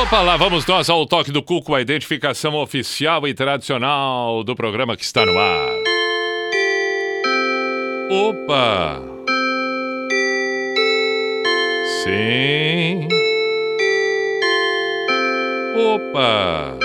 Opa, 0.00 0.22
lá 0.22 0.36
vamos 0.36 0.64
nós 0.64 0.88
ao 0.88 1.04
toque 1.04 1.32
do 1.32 1.42
Cuco, 1.42 1.74
a 1.74 1.80
identificação 1.80 2.54
oficial 2.54 3.26
e 3.26 3.34
tradicional 3.34 4.44
do 4.44 4.54
programa 4.54 4.96
que 4.96 5.02
está 5.02 5.26
no 5.26 5.36
ar. 5.36 5.72
Opa! 8.08 9.02
Sim. 12.04 13.08
Opa! 15.76 16.78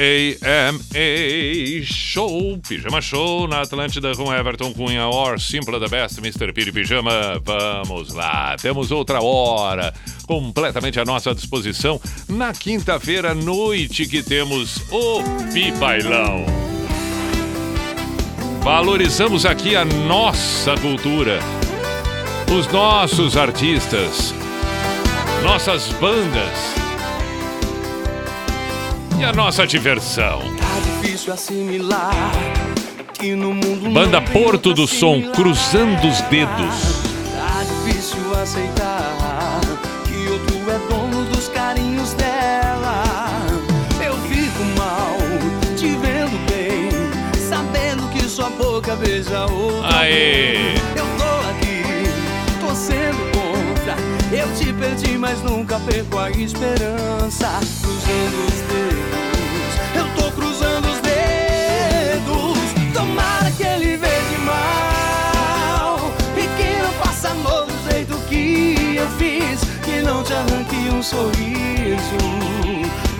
Show, 1.85 2.59
Pijama 2.67 3.01
Show 3.01 3.47
na 3.47 3.61
Atlântida 3.61 4.13
com 4.15 4.33
Everton 4.33 4.73
Cunha 4.73 5.07
or 5.07 5.39
Simple 5.39 5.79
the 5.79 5.87
Best, 5.87 6.19
Mr. 6.19 6.51
Piri 6.51 6.73
Pijama. 6.73 7.41
Vamos 7.43 8.13
lá, 8.13 8.57
temos 8.61 8.91
outra 8.91 9.23
hora 9.23 9.93
completamente 10.27 10.99
à 10.99 11.05
nossa 11.05 11.33
disposição 11.33 12.01
na 12.27 12.51
quinta-feira 12.51 13.33
noite 13.33 14.05
que 14.05 14.21
temos 14.21 14.77
o 14.91 15.23
Pipailão. 15.53 16.45
Valorizamos 18.61 19.45
aqui 19.45 19.75
a 19.75 19.85
nossa 19.85 20.75
cultura, 20.77 21.39
os 22.55 22.67
nossos 22.67 23.37
artistas, 23.37 24.33
nossas 25.43 25.89
bandas 25.99 26.73
e 29.19 29.25
a 29.25 29.33
nossa 29.33 29.67
diversão. 29.67 30.41
Banda 33.93 34.21
Porto 34.21 34.73
do 34.73 34.87
Som, 34.87 35.21
cruzando 35.33 36.07
os 36.07 36.21
dedos. 36.21 37.03
Tá 37.35 37.63
difícil 37.63 38.19
aceitar 38.41 39.59
que 40.05 40.31
outro 40.31 40.55
é 40.71 40.79
dono 40.89 41.25
dos 41.25 41.49
carinhos 41.49 42.13
dela. 42.13 43.03
Eu 44.03 44.15
fico 44.29 44.63
mal, 44.77 45.17
te 45.75 45.87
vendo 45.87 46.39
bem, 46.49 46.89
sabendo 47.49 48.09
que 48.11 48.23
sua 48.23 48.49
boca 48.49 48.95
beija 48.95 49.45
outra. 49.45 49.99
Aê! 49.99 50.75
Eu 50.95 51.05
tô 51.17 51.49
aqui, 51.49 51.83
tô 52.61 52.67
contra. 52.67 53.02
Perdi, 54.79 55.17
mas 55.17 55.41
nunca 55.41 55.79
perco 55.79 56.17
a 56.17 56.29
esperança. 56.31 57.59
Cruzando 57.81 58.45
os 58.47 58.61
dedos, 58.67 59.73
eu 59.95 60.05
tô 60.15 60.31
cruzando 60.31 60.87
os 60.89 60.99
dedos. 60.99 62.57
Tomara 62.93 63.51
que 63.51 63.63
ele 63.63 63.97
veja 63.97 64.37
mal 64.45 66.11
e 66.35 66.41
que 66.57 66.81
não 66.81 66.91
faça 67.03 67.29
do 67.29 67.91
jeito 67.91 68.17
que 68.27 68.95
eu 68.97 69.07
fiz. 69.11 69.61
Que 69.83 70.01
não 70.01 70.23
te 70.23 70.33
arranque 70.33 70.75
um 70.93 71.01
sorriso, 71.01 72.17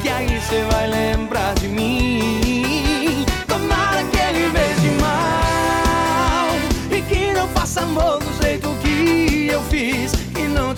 que 0.02 0.10
aí 0.10 0.40
você 0.40 0.64
vai 0.72 0.88
lembrar 0.88 1.54
de 1.56 1.68
mim. 1.68 3.26
Tomara 3.48 4.04
que 4.06 4.18
ele 4.18 4.50
veja 4.50 4.92
mal 5.00 6.56
e 6.92 7.02
que 7.02 7.32
não 7.34 7.48
faça 7.50 7.82
amor 7.82 8.20
do 8.20 8.44
jeito 8.44 8.70
que 8.82 9.48
eu 9.52 9.62
fiz. 9.64 10.23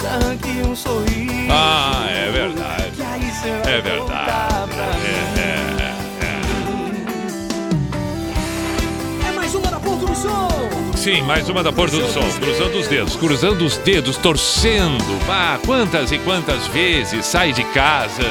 Arranque 0.09 0.49
um 0.67 0.75
sorriso. 0.75 1.47
Ah, 1.49 2.07
é 2.09 2.31
verdade. 2.31 2.91
É 3.67 3.81
verdade. 3.81 4.69
pra 4.73 4.87
mim. 4.93 5.15
É, 5.37 5.85
é, 9.25 9.29
É 9.29 9.31
mais 9.31 9.53
uma 9.55 9.69
da 9.71 9.79
Porto 9.79 10.05
do 10.05 10.15
Sol. 10.15 10.49
é. 10.93 10.97
Sim, 10.97 11.21
mais 11.21 11.49
uma 11.49 11.63
da 11.63 11.71
Porto 11.71 11.97
do 11.97 12.07
Sol. 12.11 12.23
Cruzando 12.39 12.77
os 12.79 12.87
dedos, 12.87 13.15
cruzando 13.15 13.65
os 13.65 13.77
dedos, 13.77 14.17
torcendo. 14.17 15.19
Ah, 15.29 15.59
quantas 15.65 16.11
e 16.11 16.19
quantas 16.19 16.65
vezes 16.67 17.25
sai 17.25 17.51
de 17.53 17.63
casa 17.65 18.23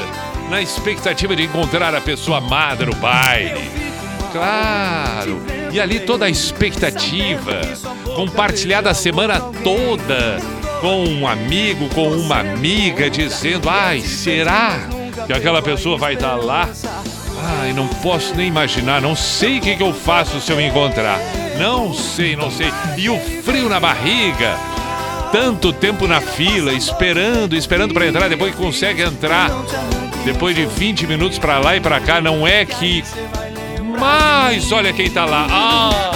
na 0.49 0.61
expectativa 0.61 1.35
de 1.35 1.43
encontrar 1.43 1.93
a 1.95 2.01
pessoa 2.01 2.37
amada 2.39 2.85
no 2.85 2.95
baile. 2.95 3.69
Claro. 4.31 5.41
E 5.71 5.79
ali 5.79 5.99
toda 6.01 6.25
a 6.25 6.29
expectativa, 6.29 7.61
compartilhada 8.15 8.89
a 8.89 8.93
semana 8.93 9.39
toda 9.63 10.37
com 10.81 11.03
um 11.05 11.27
amigo, 11.27 11.89
com 11.89 12.09
uma 12.09 12.39
amiga, 12.39 13.09
dizendo: 13.09 13.69
ai, 13.69 14.01
será 14.01 14.87
que 15.25 15.33
aquela 15.33 15.61
pessoa 15.61 15.97
vai 15.97 16.13
estar 16.13 16.35
lá? 16.35 16.69
Ai, 17.61 17.73
não 17.73 17.87
posso 17.87 18.33
nem 18.35 18.47
imaginar, 18.47 19.01
não 19.01 19.15
sei 19.15 19.59
o 19.59 19.61
que, 19.61 19.75
que 19.75 19.83
eu 19.83 19.93
faço 19.93 20.39
se 20.39 20.51
eu 20.51 20.57
me 20.57 20.67
encontrar. 20.67 21.19
Não 21.59 21.93
sei, 21.93 22.35
não 22.35 22.51
sei. 22.51 22.71
E 22.97 23.09
o 23.09 23.19
frio 23.43 23.69
na 23.69 23.79
barriga. 23.79 24.57
Tanto 25.31 25.73
tempo 25.73 26.07
na 26.07 26.21
fila, 26.21 26.71
esperando, 26.71 27.55
esperando 27.55 27.93
para 27.93 28.07
entrar, 28.07 28.29
depois 28.29 28.55
que 28.55 28.61
consegue 28.61 29.01
entrar. 29.01 29.49
Depois 30.23 30.55
de 30.55 30.65
20 30.65 31.07
minutos 31.07 31.37
para 31.37 31.59
lá 31.59 31.75
e 31.75 31.81
para 31.81 31.99
cá, 31.99 32.21
não 32.21 32.47
é 32.47 32.65
que. 32.65 33.03
Mas 33.99 34.71
olha 34.71 34.93
quem 34.93 35.09
tá 35.09 35.25
lá. 35.25 35.47
Ah! 35.49 36.11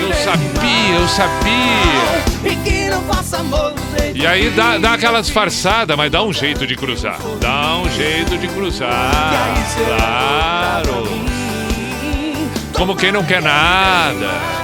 Eu 0.00 0.12
sabia, 0.14 0.94
eu 0.94 1.08
sabia. 1.08 2.27
E 2.44 2.54
que 2.56 2.88
não 2.88 3.02
faça 3.02 3.38
amor 3.38 3.74
E 4.14 4.26
aí 4.26 4.50
dá, 4.50 4.78
dá 4.78 4.92
aquela 4.94 5.20
disfarçada, 5.20 5.96
mas 5.96 6.10
dá 6.10 6.22
um 6.22 6.32
jeito 6.32 6.66
de 6.66 6.76
cruzar. 6.76 7.18
Dá 7.40 7.78
um 7.78 7.90
jeito 7.90 8.38
de 8.38 8.48
cruzar. 8.48 9.54
Claro. 9.86 11.08
Como 12.72 12.94
quem 12.94 13.10
não 13.10 13.24
quer 13.24 13.42
nada. 13.42 14.58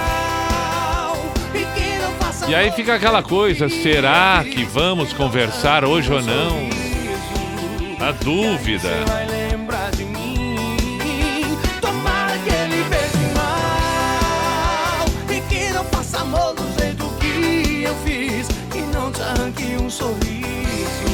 E 2.47 2.53
aí 2.53 2.71
fica 2.71 2.93
aquela 2.93 3.23
coisa, 3.23 3.67
será 3.67 4.43
que 4.43 4.63
vamos 4.63 5.11
conversar 5.13 5.83
hoje 5.83 6.13
ou 6.13 6.21
não? 6.21 6.69
A 7.99 8.11
dúvida. 8.11 9.34
Um 19.85 19.89
sorriso. 19.89 21.05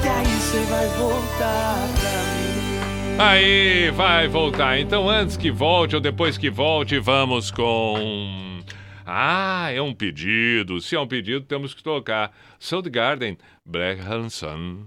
Que 0.00 0.08
aí 0.08 0.26
você 0.26 0.58
vai 0.70 0.86
voltar 0.96 1.88
pra 1.98 2.22
mim. 2.36 3.18
Aí 3.18 3.90
vai 3.90 4.28
voltar. 4.28 4.78
Então, 4.78 5.08
antes 5.08 5.36
que 5.36 5.50
volte 5.50 5.96
ou 5.96 6.00
depois 6.00 6.38
que 6.38 6.50
volte, 6.50 6.98
vamos 7.00 7.50
com. 7.50 8.60
Ah, 9.04 9.70
é 9.72 9.82
um 9.82 9.92
pedido. 9.92 10.80
Se 10.80 10.94
é 10.94 11.00
um 11.00 11.06
pedido, 11.06 11.44
temos 11.44 11.74
que 11.74 11.82
tocar. 11.82 12.32
Soul 12.60 12.82
Garden, 12.82 13.36
Black 13.66 14.00
Hanson. 14.00 14.86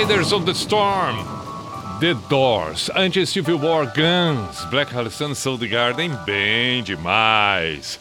Riders 0.00 0.32
on 0.32 0.44
the 0.44 0.54
Storm. 0.54 1.18
The 2.00 2.14
Doors, 2.30 2.88
Anti-Civil 2.96 3.58
War 3.58 3.84
Guns, 3.84 4.64
Black 4.70 4.96
Hudson 4.96 5.34
Soul 5.34 5.58
Garden, 5.58 6.12
bem 6.24 6.82
demais. 6.82 8.00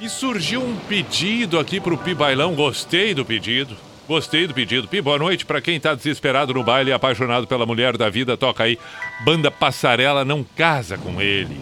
E 0.00 0.08
surgiu 0.08 0.60
um 0.60 0.74
pedido 0.88 1.60
aqui 1.60 1.80
pro 1.80 1.96
Pi 1.96 2.12
Bailão, 2.12 2.56
gostei 2.56 3.14
do 3.14 3.24
pedido. 3.24 3.76
Gostei 4.08 4.48
do 4.48 4.52
pedido. 4.54 4.88
Pi, 4.88 5.00
boa 5.00 5.16
noite 5.16 5.46
para 5.46 5.60
quem 5.60 5.78
tá 5.78 5.94
desesperado 5.94 6.52
no 6.52 6.64
baile 6.64 6.90
e 6.90 6.92
apaixonado 6.92 7.46
pela 7.46 7.64
mulher 7.64 7.96
da 7.96 8.10
vida, 8.10 8.36
toca 8.36 8.64
aí. 8.64 8.76
Banda 9.24 9.48
Passarela 9.48 10.24
não 10.24 10.44
casa 10.56 10.98
com 10.98 11.22
ele. 11.22 11.60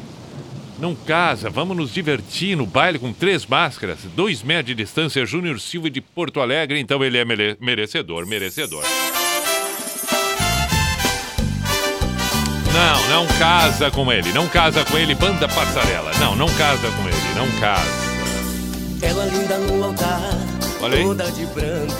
Não 0.78 0.94
casa, 0.94 1.50
vamos 1.50 1.76
nos 1.76 1.92
divertir 1.92 2.56
no 2.56 2.64
baile 2.64 2.98
com 2.98 3.12
três 3.12 3.44
máscaras, 3.44 3.98
dois 4.16 4.42
metros 4.42 4.68
de 4.68 4.74
distância, 4.74 5.26
Júnior 5.26 5.60
Silva 5.60 5.90
de 5.90 6.00
Porto 6.00 6.40
Alegre, 6.40 6.80
então 6.80 7.04
ele 7.04 7.18
é 7.18 7.26
mere- 7.26 7.58
merecedor, 7.60 8.24
merecedor. 8.26 8.82
Não, 12.80 13.08
não 13.10 13.26
casa 13.38 13.90
com 13.90 14.10
ele, 14.10 14.32
não 14.32 14.48
casa 14.48 14.82
com 14.86 14.96
ele, 14.96 15.14
banda 15.14 15.46
passarela. 15.46 16.12
Não, 16.18 16.34
não 16.34 16.48
casa 16.54 16.90
com 16.92 17.06
ele, 17.06 17.34
não 17.36 17.60
casa. 17.60 18.10
Ela 19.02 19.26
linda 19.26 19.58
no 19.58 19.84
altar, 19.84 20.30
Olha 20.80 20.96
aí. 20.96 21.04
toda 21.04 21.30
de 21.30 21.44
branco. 21.44 21.92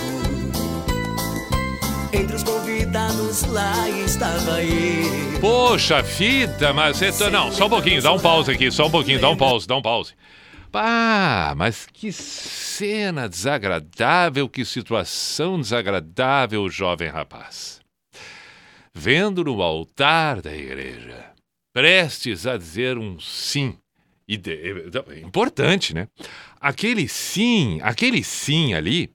Entre 2.11 2.35
os 2.35 2.41
convidados 2.41 3.43
lá 3.43 3.87
estava 3.89 4.59
ele. 4.59 5.37
Poxa 5.39 6.01
vida, 6.01 6.73
mas 6.73 6.97
você 6.97 7.11
tá... 7.11 7.29
Não, 7.29 7.51
só 7.51 7.67
um 7.67 7.69
pouquinho, 7.69 8.01
dá 8.01 8.11
um 8.11 8.19
pause 8.19 8.49
aqui, 8.51 8.71
só 8.71 8.87
um 8.87 8.91
pouquinho, 8.91 9.21
dá 9.21 9.29
um 9.29 9.37
pause, 9.37 9.67
dá 9.67 9.75
um 9.75 9.83
pause. 9.83 10.13
Pá, 10.71 11.53
mas 11.55 11.85
que 11.93 12.11
cena 12.11 13.29
desagradável, 13.29 14.49
que 14.49 14.65
situação 14.65 15.61
desagradável, 15.61 16.67
jovem 16.69 17.07
rapaz. 17.07 17.80
Vendo 18.93 19.43
no 19.43 19.61
altar 19.61 20.41
da 20.41 20.55
igreja, 20.55 21.33
prestes 21.73 22.45
a 22.45 22.57
dizer 22.57 22.97
um 22.97 23.19
sim. 23.19 23.77
E 24.27 24.37
de- 24.37 24.83
Importante, 25.25 25.93
né? 25.93 26.07
Aquele 26.59 27.07
sim, 27.07 27.79
aquele 27.81 28.23
sim 28.23 28.73
ali, 28.73 29.11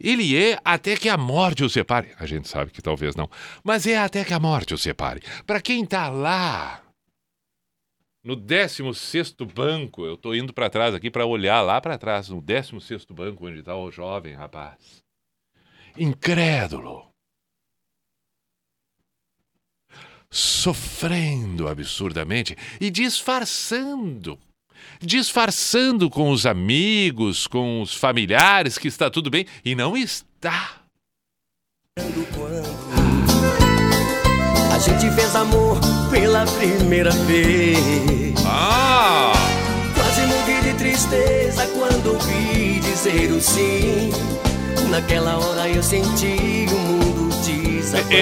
ele 0.00 0.36
é 0.36 0.58
até 0.64 0.96
que 0.96 1.08
a 1.08 1.16
morte 1.18 1.64
o 1.64 1.68
separe. 1.68 2.14
A 2.18 2.24
gente 2.24 2.48
sabe 2.48 2.70
que 2.70 2.80
talvez 2.80 3.14
não, 3.16 3.28
mas 3.62 3.86
é 3.86 3.98
até 3.98 4.24
que 4.24 4.32
a 4.32 4.38
morte 4.40 4.72
o 4.72 4.78
separe. 4.78 5.20
Para 5.46 5.60
quem 5.60 5.84
tá 5.84 6.08
lá 6.08 6.82
no 8.24 8.36
16 8.36 9.34
banco, 9.54 10.06
eu 10.06 10.16
tô 10.16 10.34
indo 10.34 10.52
para 10.54 10.70
trás 10.70 10.94
aqui 10.94 11.10
para 11.10 11.26
olhar 11.26 11.60
lá 11.60 11.78
para 11.80 11.98
trás, 11.98 12.30
no 12.30 12.40
16 12.40 13.04
banco 13.10 13.46
onde 13.46 13.62
tá 13.62 13.76
o 13.76 13.90
jovem 13.90 14.34
rapaz. 14.34 15.02
Incrédulo. 15.98 17.13
Sofrendo 20.36 21.68
absurdamente 21.68 22.56
e 22.80 22.90
disfarçando 22.90 24.36
disfarçando 25.00 26.10
com 26.10 26.30
os 26.30 26.44
amigos, 26.44 27.46
com 27.46 27.80
os 27.80 27.94
familiares 27.94 28.76
que 28.76 28.88
está 28.88 29.08
tudo 29.08 29.30
bem 29.30 29.46
e 29.64 29.76
não 29.76 29.96
está. 29.96 30.80
A 34.72 34.78
gente 34.80 35.08
fez 35.14 35.36
amor 35.36 35.78
pela 36.10 36.44
primeira 36.46 37.12
vez. 37.12 38.34
Ah! 38.44 39.32
Quase 39.94 40.26
morri 40.26 40.62
de 40.62 40.74
tristeza 40.74 41.64
quando 41.68 42.14
ouvi 42.14 42.80
dizer 42.80 43.30
o 43.30 43.40
sim. 43.40 44.10
Naquela 44.90 45.38
hora 45.38 45.68
eu 45.68 45.82
senti 45.82 46.66
o 46.72 46.78
mundo 46.78 47.23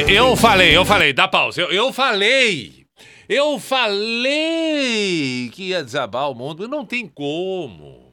Eu 0.09 0.36
falei, 0.36 0.77
eu 0.77 0.85
falei, 0.85 1.12
dá 1.12 1.27
pausa. 1.27 1.61
Eu, 1.61 1.70
eu 1.73 1.93
falei. 1.93 2.86
Eu 3.28 3.59
falei 3.59 5.51
que 5.53 5.69
ia 5.69 5.82
desabar 5.82 6.31
o 6.31 6.35
mundo. 6.35 6.69
Não 6.69 6.85
tem 6.85 7.07
como. 7.07 8.12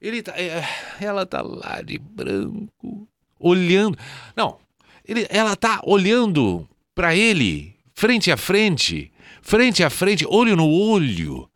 Ele 0.00 0.22
tá, 0.22 0.32
é, 0.36 0.62
ela 1.00 1.24
tá 1.24 1.40
lá 1.40 1.80
de 1.80 1.98
branco, 1.98 3.08
olhando. 3.40 3.98
Não, 4.36 4.58
ele, 5.04 5.26
ela 5.30 5.56
tá 5.56 5.80
olhando 5.82 6.68
pra 6.94 7.16
ele, 7.16 7.74
frente 7.94 8.30
a 8.30 8.36
frente, 8.36 9.10
frente 9.40 9.82
a 9.82 9.88
frente, 9.88 10.26
olho 10.28 10.54
no 10.54 10.70
olho. 10.70 11.50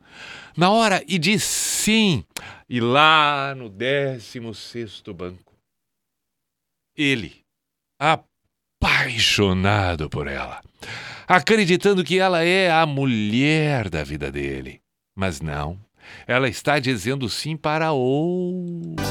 Na 0.56 0.70
hora 0.70 1.04
e 1.06 1.18
diz 1.18 1.44
sim. 1.44 2.24
E 2.68 2.80
lá 2.80 3.54
no 3.54 3.68
16 3.68 5.02
banco, 5.14 5.54
ele, 6.96 7.44
apaixonado 8.80 10.08
por 10.08 10.26
ela, 10.26 10.60
acreditando 11.26 12.04
que 12.04 12.18
ela 12.18 12.44
é 12.44 12.70
a 12.70 12.86
mulher 12.86 13.88
da 13.88 14.04
vida 14.04 14.30
dele. 14.30 14.80
Mas 15.16 15.40
não, 15.40 15.78
ela 16.26 16.48
está 16.48 16.78
dizendo 16.78 17.28
sim 17.28 17.56
para 17.56 17.92
outro. 17.92 19.04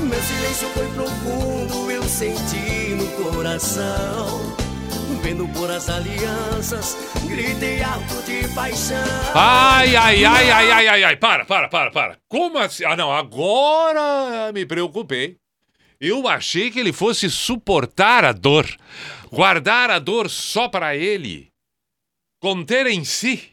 Meu 0.00 0.20
silêncio 0.20 0.68
foi 0.70 0.88
profundo, 0.88 1.90
eu 1.90 2.02
senti 2.02 2.94
no 2.94 3.32
coração. 3.32 4.56
Vendo 5.22 5.46
por 5.48 5.70
as 5.70 5.88
alianças, 5.90 6.96
gritei 7.28 7.82
alto 7.82 8.22
de 8.24 8.48
paixão. 8.54 8.96
Ai, 9.34 9.94
ai, 9.94 10.24
ai, 10.24 10.50
ai, 10.50 10.70
ai, 10.70 10.88
ai, 10.88 11.04
ai, 11.04 11.16
para, 11.16 11.44
para, 11.44 11.68
para, 11.68 11.90
para. 11.90 12.16
Como 12.26 12.58
assim? 12.58 12.84
Ah, 12.86 12.96
não, 12.96 13.12
agora 13.12 14.50
me 14.52 14.64
preocupei. 14.64 15.36
Eu 16.02 16.26
achei 16.26 16.70
que 16.70 16.80
ele 16.80 16.94
fosse 16.94 17.28
suportar 17.30 18.24
a 18.24 18.32
dor, 18.32 18.66
guardar 19.30 19.90
a 19.90 19.98
dor 19.98 20.30
só 20.30 20.66
para 20.66 20.96
ele, 20.96 21.48
conter 22.40 22.86
em 22.86 23.04
si. 23.04 23.52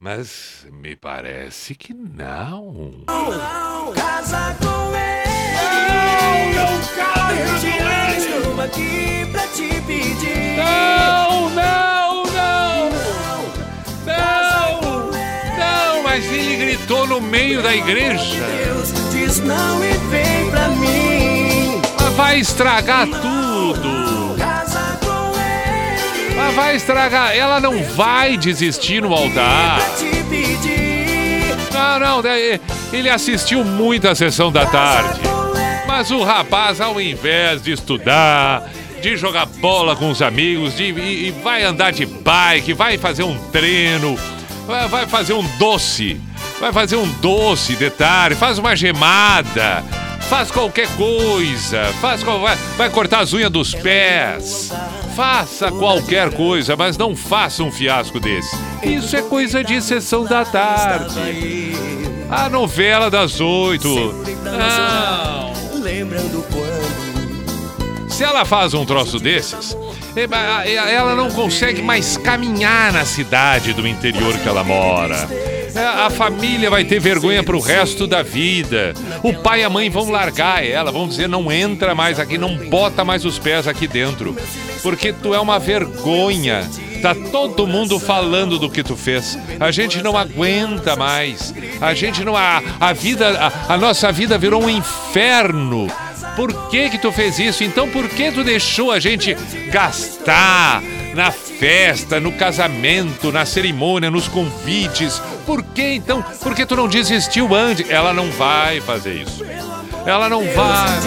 Mas 0.00 0.64
me 0.70 0.94
parece 0.94 1.74
que 1.74 1.92
não. 1.92 2.92
Não, 3.08 3.92
casa 3.92 4.56
com 4.60 4.94
ele. 4.94 5.32
Não, 5.88 6.52
não 6.54 6.80
casa. 6.94 7.32
Eu 7.40 7.58
te 7.58 8.36
estou 8.38 8.60
aqui 8.60 9.26
pra 9.32 9.46
te 9.48 9.80
pedir. 9.84 10.56
Não, 10.58 11.50
não, 11.50 12.22
não. 12.22 12.90
Não, 14.06 15.10
não, 15.58 16.02
mas 16.04 16.24
ele 16.24 16.56
gritou 16.56 17.04
no 17.08 17.20
meio 17.20 17.60
da 17.64 17.74
igreja. 17.74 18.46
Deus 18.46 18.92
diz 19.10 19.40
não 19.40 19.84
e 19.84 19.92
vem 20.08 20.31
vai 22.16 22.38
estragar 22.38 23.06
tudo. 23.06 24.36
Mas 26.36 26.54
vai 26.54 26.76
estragar. 26.76 27.36
Ela 27.36 27.60
não 27.60 27.82
vai 27.82 28.36
desistir 28.36 29.02
no 29.02 29.12
altar. 29.12 29.78
Não, 31.72 31.98
não, 31.98 32.22
ele 32.92 33.08
assistiu 33.08 33.64
muito 33.64 34.08
a 34.08 34.14
sessão 34.14 34.50
da 34.50 34.66
tarde. 34.66 35.20
Mas 35.86 36.10
o 36.10 36.22
rapaz, 36.22 36.80
ao 36.80 37.00
invés 37.00 37.62
de 37.62 37.72
estudar, 37.72 38.68
de 39.00 39.16
jogar 39.16 39.46
bola 39.46 39.94
com 39.94 40.10
os 40.10 40.22
amigos, 40.22 40.76
de, 40.76 40.84
e, 40.84 41.28
e 41.28 41.30
vai 41.42 41.64
andar 41.64 41.92
de 41.92 42.06
bike, 42.06 42.72
vai 42.72 42.96
fazer 42.98 43.24
um 43.24 43.36
treino, 43.50 44.18
vai, 44.66 44.88
vai 44.88 45.06
fazer 45.06 45.34
um 45.34 45.44
doce, 45.58 46.20
vai 46.60 46.72
fazer 46.72 46.96
um 46.96 47.06
doce 47.20 47.76
de 47.76 47.90
tarde, 47.90 48.36
faz 48.36 48.58
uma 48.58 48.74
gemada, 48.74 49.84
faz 50.28 50.50
qualquer 50.50 50.88
coisa, 50.96 51.84
faz 52.00 52.22
vai, 52.22 52.56
vai 52.76 52.90
cortar 52.90 53.20
as 53.20 53.32
unhas 53.32 53.50
dos 53.50 53.74
pés. 53.74 54.72
Faça 55.14 55.70
qualquer 55.70 56.32
coisa, 56.34 56.74
mas 56.74 56.96
não 56.96 57.14
faça 57.14 57.62
um 57.62 57.70
fiasco 57.70 58.18
desse. 58.18 58.56
Isso 58.82 59.14
é 59.14 59.22
coisa 59.22 59.62
de 59.62 59.80
sessão 59.82 60.24
da 60.24 60.44
tarde. 60.44 61.72
A 62.30 62.48
novela 62.48 63.10
das 63.10 63.40
oito. 63.40 63.88
Não. 64.42 65.80
Lembrando 65.82 66.42
quando 66.50 66.81
Se 68.12 68.22
ela 68.22 68.44
faz 68.44 68.74
um 68.74 68.84
troço 68.84 69.18
desses, 69.18 69.74
ela 70.86 71.16
não 71.16 71.30
consegue 71.30 71.80
mais 71.80 72.18
caminhar 72.18 72.92
na 72.92 73.06
cidade 73.06 73.72
do 73.72 73.88
interior 73.88 74.36
que 74.38 74.46
ela 74.46 74.62
mora. 74.62 75.26
É, 75.74 75.82
A 75.82 76.10
família 76.10 76.68
vai 76.68 76.84
ter 76.84 77.00
vergonha 77.00 77.42
pro 77.42 77.58
resto 77.58 78.06
da 78.06 78.22
vida. 78.22 78.92
O 79.22 79.32
pai 79.32 79.62
e 79.62 79.64
a 79.64 79.70
mãe 79.70 79.88
vão 79.88 80.10
largar 80.10 80.62
ela, 80.62 80.92
vão 80.92 81.08
dizer 81.08 81.26
não 81.26 81.50
entra 81.50 81.94
mais 81.94 82.20
aqui, 82.20 82.36
não 82.36 82.54
bota 82.68 83.02
mais 83.02 83.24
os 83.24 83.38
pés 83.38 83.66
aqui 83.66 83.88
dentro, 83.88 84.36
porque 84.82 85.10
tu 85.14 85.34
é 85.34 85.40
uma 85.40 85.58
vergonha. 85.58 86.68
Tá 87.00 87.14
todo 87.14 87.66
mundo 87.66 87.98
falando 87.98 88.58
do 88.58 88.68
que 88.68 88.82
tu 88.82 88.94
fez. 88.94 89.38
A 89.58 89.70
gente 89.70 90.02
não 90.02 90.16
aguenta 90.18 90.94
mais. 90.94 91.52
A 91.80 91.94
gente 91.94 92.22
não 92.22 92.36
a, 92.36 92.62
a 92.78 92.92
vida 92.92 93.52
a, 93.68 93.72
a 93.72 93.78
nossa 93.78 94.12
vida 94.12 94.36
virou 94.36 94.62
um 94.62 94.70
inferno. 94.70 95.88
Por 96.36 96.70
que 96.70 96.90
que 96.90 96.98
tu 96.98 97.12
fez 97.12 97.38
isso? 97.38 97.62
Então 97.62 97.88
por 97.88 98.08
que 98.08 98.32
tu 98.32 98.42
deixou 98.42 98.90
a 98.90 98.98
gente 98.98 99.34
gastar 99.70 100.82
na 101.14 101.30
festa, 101.30 102.18
no 102.18 102.32
casamento, 102.32 103.30
na 103.30 103.44
cerimônia, 103.44 104.10
nos 104.10 104.28
convites? 104.28 105.20
Por 105.44 105.62
que 105.62 105.94
então? 105.94 106.22
Por 106.42 106.54
que 106.54 106.64
tu 106.64 106.76
não 106.76 106.88
desistiu 106.88 107.54
antes? 107.54 107.88
Ela 107.90 108.12
não 108.12 108.30
vai 108.30 108.80
fazer 108.80 109.14
isso. 109.14 109.44
Ela 110.06 110.28
não 110.28 110.44
vai. 110.52 111.00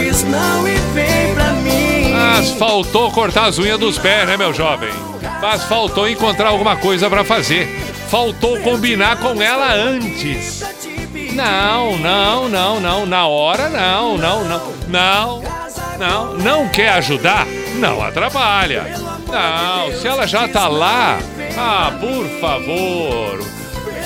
Mas 2.12 2.52
faltou 2.52 3.12
cortar 3.12 3.46
as 3.48 3.58
unhas 3.60 3.80
dos 3.80 3.98
pés, 3.98 4.28
né, 4.28 4.38
meu 4.38 4.54
jovem? 4.54 4.90
Mas 5.42 5.64
faltou 5.64 6.08
encontrar 6.08 6.50
alguma 6.50 6.76
coisa 6.78 7.10
pra 7.10 7.24
fazer. 7.26 7.68
Faltou 8.10 8.58
combinar 8.60 9.18
com 9.18 9.42
ela 9.42 9.74
antes. 9.74 10.64
Não, 11.36 11.98
não, 11.98 12.50
não, 12.50 12.80
não. 12.80 13.06
Na 13.06 13.28
hora, 13.28 13.70
não, 13.70 14.18
não, 14.18 14.44
não. 14.46 14.76
Não, 14.88 15.44
não. 16.00 16.34
Não 16.38 16.70
quer 16.70 16.90
ajudar? 16.94 17.46
Não 17.76 18.02
atrapalha. 18.02 18.86
Não, 19.28 19.92
se 20.00 20.08
ela 20.08 20.26
já 20.26 20.48
tá 20.48 20.68
lá, 20.68 21.20
ah, 21.58 21.92
por 22.00 22.26
favor. 22.40 23.40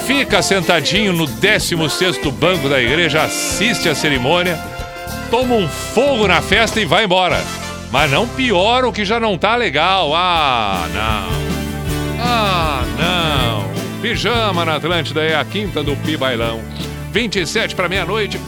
Fica 0.08 0.42
sentadinho 0.42 1.14
no 1.14 1.28
16º 1.28 2.32
banco 2.32 2.68
da 2.68 2.82
igreja, 2.82 3.22
assiste 3.22 3.88
a 3.88 3.94
cerimônia, 3.94 4.60
toma 5.30 5.54
um 5.54 5.68
fogo 5.68 6.28
na 6.28 6.42
festa 6.42 6.82
e 6.82 6.86
vai 6.86 7.04
embora. 7.04 7.44
Mas 7.92 8.10
não 8.10 8.28
piora 8.28 8.88
o 8.88 8.94
que 8.94 9.06
já 9.06 9.20
não 9.20 9.38
tá 9.38 9.56
legal. 9.56 10.16
Ah, 10.16 10.88
não. 10.92 11.50
Ah, 12.24 12.84
não. 12.98 13.70
Pijama 14.02 14.66
na 14.66 14.76
Atlântida 14.76 15.22
é 15.22 15.36
a 15.36 15.46
quinta 15.46 15.84
do 15.84 15.96
Pi 15.98 16.18
Bailão. 16.18 16.62
27 17.12 17.76
para 17.76 17.90
meia-noite. 17.90 18.40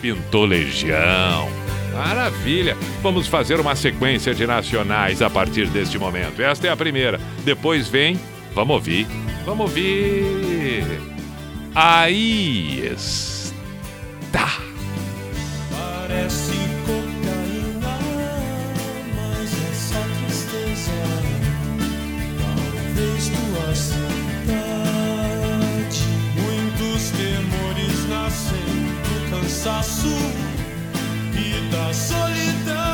Pintou 0.00 0.44
Legião. 0.44 1.48
Maravilha. 1.92 2.76
Vamos 3.02 3.26
fazer 3.26 3.58
uma 3.58 3.74
sequência 3.74 4.34
de 4.34 4.46
nacionais 4.46 5.20
a 5.20 5.28
partir 5.28 5.66
deste 5.68 5.98
momento. 5.98 6.40
Esta 6.40 6.68
é 6.68 6.70
a 6.70 6.76
primeira. 6.76 7.18
Depois 7.44 7.88
vem. 7.88 8.18
Vamos 8.54 8.74
ouvir. 8.74 9.06
Vamos 9.44 9.68
ouvir. 9.68 10.84
Aí 11.74 12.92
está. 12.94 14.48
Parece 15.70 16.52
cocaína, 16.86 17.98
mas 19.16 19.50
tristeza. 19.90 20.92
Talvez 22.38 23.28
tua 23.28 23.74
cidade. 23.74 24.27
Cansaço 29.58 30.06
e 31.34 31.68
da 31.72 31.92
solidão. 31.92 32.87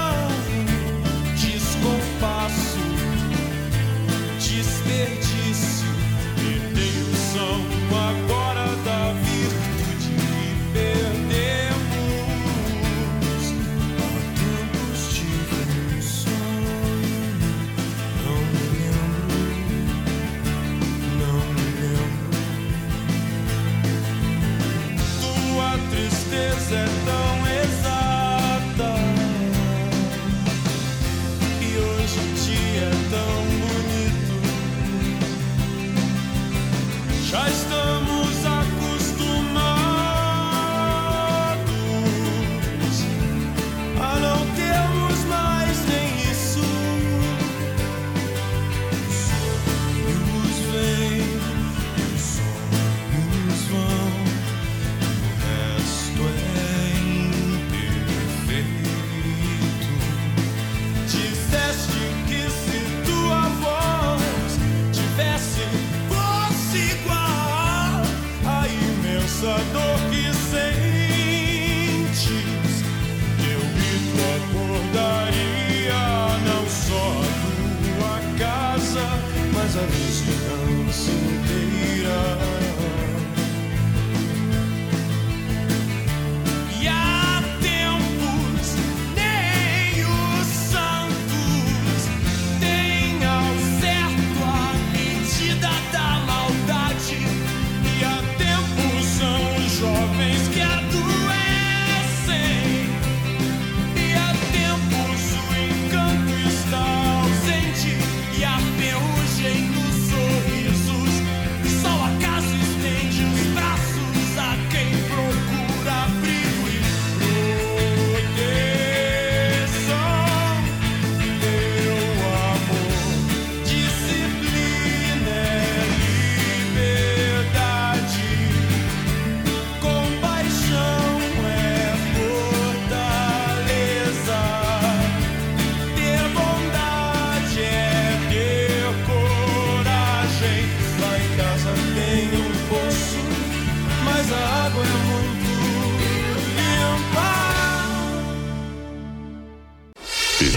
Mas 79.91 80.14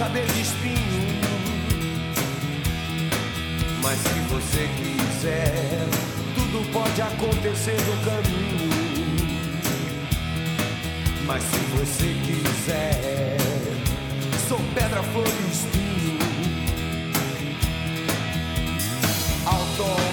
saber 0.00 0.24
de 0.24 0.40
espinho. 0.40 1.20
Mas 3.82 3.98
se 3.98 4.18
você 4.30 4.66
quiser, 4.78 5.86
tudo 6.34 6.72
pode 6.72 7.02
acontecer 7.02 7.76
no 7.82 7.96
caminho. 8.02 8.70
Mas 11.26 11.42
se 11.42 11.58
você 11.76 12.16
quiser, 12.24 13.36
sou 14.48 14.58
pedra, 14.74 15.02
flor 15.02 15.28
e 15.28 15.52
espinho. 15.52 16.18
Outdoor. 19.44 20.09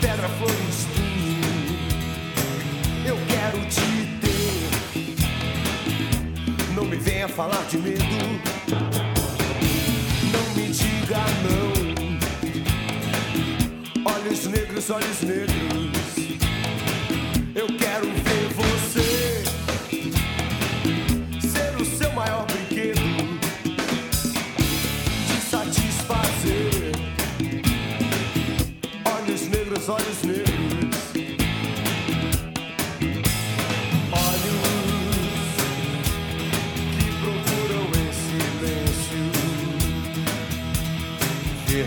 pedra, 0.00 0.28
flor 0.28 0.50
e 0.50 0.68
espinho. 0.70 1.78
Eu 3.06 3.16
quero 3.28 3.58
te 3.68 4.06
ter. 4.20 4.70
Não 6.74 6.84
me 6.84 6.96
venha 6.96 7.28
falar 7.28 7.64
de 7.68 7.78
medo. 7.78 8.04
Não 10.32 10.54
me 10.54 10.68
diga 10.70 11.24
não. 11.44 11.88
Olhos 14.12 14.46
negros, 14.46 14.90
olhos 14.90 15.22
negros. 15.22 15.87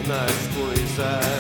nas 0.08 0.48
coisas. 0.56 1.31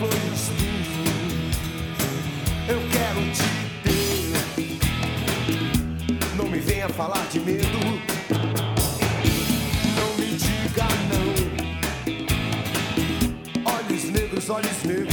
Eu 0.00 0.06
quero 2.92 3.20
te 3.32 3.42
ter. 3.82 4.30
Não 6.36 6.46
me 6.48 6.60
venha 6.60 6.88
falar 6.90 7.26
de 7.32 7.40
medo. 7.40 7.80
Não 9.96 10.14
me 10.16 10.26
diga 10.36 10.86
não. 11.10 11.34
Olhos 13.74 14.04
negros, 14.04 14.48
olhos 14.50 14.84
negros. 14.84 15.07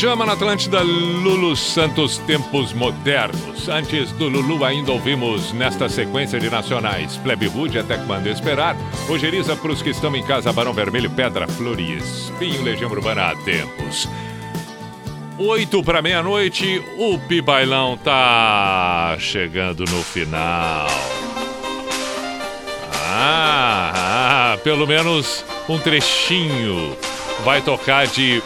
Pijama 0.00 0.24
na 0.24 0.32
Atlântida, 0.32 0.80
Lulu 0.80 1.54
Santos 1.54 2.16
Tempos 2.16 2.72
Modernos. 2.72 3.68
Antes 3.68 4.10
do 4.12 4.30
Lulu, 4.30 4.64
ainda 4.64 4.92
ouvimos 4.92 5.52
nesta 5.52 5.90
sequência 5.90 6.40
de 6.40 6.48
nacionais 6.48 7.18
Plebe 7.18 7.48
Rude, 7.48 7.78
Até 7.78 7.98
que 7.98 8.06
Manda 8.06 8.30
Esperar, 8.30 8.74
Rogeriza 9.06 9.54
para 9.54 9.70
os 9.70 9.82
que 9.82 9.90
estão 9.90 10.16
em 10.16 10.22
casa, 10.22 10.54
Barão 10.54 10.72
Vermelho, 10.72 11.10
Pedra, 11.10 11.46
Flor 11.46 11.78
e 11.78 11.98
Espinho, 11.98 12.62
Legião 12.62 12.90
Urbana 12.90 13.28
há 13.28 13.36
tempos. 13.36 14.08
Oito 15.36 15.84
para 15.84 16.00
meia-noite, 16.00 16.82
o 16.96 17.18
Pibailão 17.18 17.98
tá 17.98 19.16
chegando 19.18 19.80
no 19.80 20.02
final. 20.02 20.88
Ah, 23.04 23.92
ah, 24.54 24.58
pelo 24.64 24.86
menos 24.86 25.44
um 25.68 25.78
trechinho 25.78 26.96
vai 27.44 27.60
tocar 27.60 28.06
de 28.06 28.42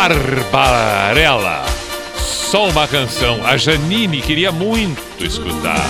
Barbarella. 0.00 1.62
Só 2.16 2.70
uma 2.70 2.88
canção. 2.88 3.44
A 3.44 3.58
Janine 3.58 4.22
queria 4.22 4.50
muito 4.50 5.22
escutar. 5.22 5.84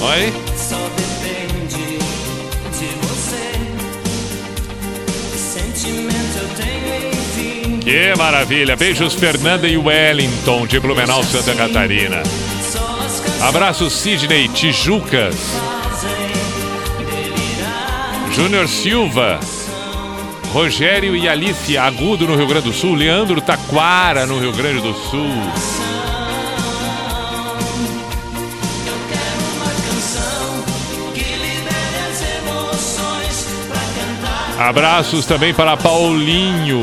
Oi? 0.00 0.32
Só 0.56 0.76
depende 0.96 1.98
de 2.78 2.86
você. 3.02 3.50
Sentimento 5.36 6.38
eu 6.38 6.48
tenho, 6.54 7.10
enfim. 7.14 7.80
Que 7.80 8.14
maravilha. 8.16 8.76
Beijos, 8.76 9.14
Fernanda 9.14 9.66
e 9.66 9.76
Wellington, 9.76 10.68
de 10.68 10.78
Blumenau, 10.78 11.24
Santa 11.24 11.52
Catarina. 11.56 12.22
Abraço, 13.40 13.90
Sidney 13.90 14.46
Tijucas. 14.50 15.34
Júnior 18.30 18.68
Silva. 18.68 19.40
Rogério 20.54 21.16
e 21.16 21.28
Alice 21.28 21.76
Agudo 21.76 22.28
no 22.28 22.36
Rio 22.36 22.46
Grande 22.46 22.68
do 22.68 22.72
Sul. 22.72 22.94
Leandro 22.94 23.40
Taquara 23.40 24.24
no 24.24 24.38
Rio 24.38 24.52
Grande 24.52 24.80
do 24.80 24.94
Sul. 24.94 25.28
Abraços 34.56 35.26
também 35.26 35.52
para 35.52 35.76
Paulinho. 35.76 36.80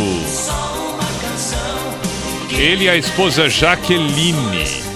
Ele 2.50 2.84
e 2.84 2.90
a 2.90 2.98
esposa 2.98 3.50
Jaqueline. 3.50 4.91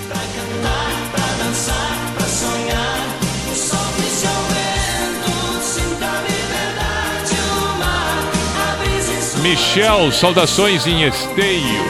Michel, 9.48 10.12
saudações 10.12 10.88
em 10.88 11.08
esteio. 11.08 11.86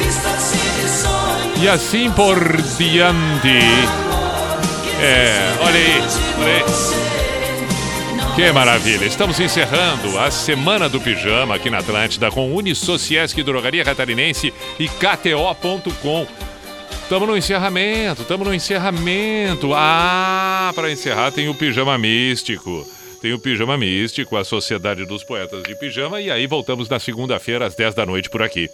E 1.61 1.69
assim 1.69 2.11
por 2.11 2.37
diante. 2.77 3.47
É, 5.01 5.55
olha 5.61 5.79
aí, 5.79 6.01
olha 6.37 6.53
aí. 6.53 8.35
Que 8.35 8.51
maravilha! 8.51 9.05
Estamos 9.05 9.39
encerrando 9.39 10.19
a 10.19 10.29
Semana 10.29 10.89
do 10.89 10.99
Pijama 10.99 11.55
aqui 11.55 11.69
na 11.69 11.77
Atlântida 11.77 12.29
com 12.29 12.53
Unisociesc 12.53 13.41
Drogaria 13.41 13.85
Catarinense 13.85 14.53
e 14.77 14.89
KTO.com. 14.89 16.27
Estamos 17.03 17.25
no 17.25 17.37
encerramento, 17.37 18.23
estamos 18.23 18.45
no 18.45 18.53
encerramento. 18.53 19.71
Ah, 19.73 20.73
para 20.75 20.91
encerrar 20.91 21.31
tem 21.31 21.47
o 21.47 21.55
Pijama 21.55 21.97
Místico. 21.97 22.85
Tem 23.25 23.33
o 23.33 23.39
Pijama 23.39 23.75
Místico, 23.75 24.37
a 24.37 24.43
Sociedade 24.43 25.03
dos 25.03 25.23
Poetas 25.23 25.63
de 25.63 25.73
Pijama, 25.73 26.21
e 26.21 26.29
aí 26.29 26.45
voltamos 26.45 26.87
na 26.87 26.99
segunda-feira 26.99 27.65
às 27.65 27.73
10 27.73 27.95
da 27.95 28.05
noite 28.05 28.29
por 28.29 28.43
aqui. 28.43 28.69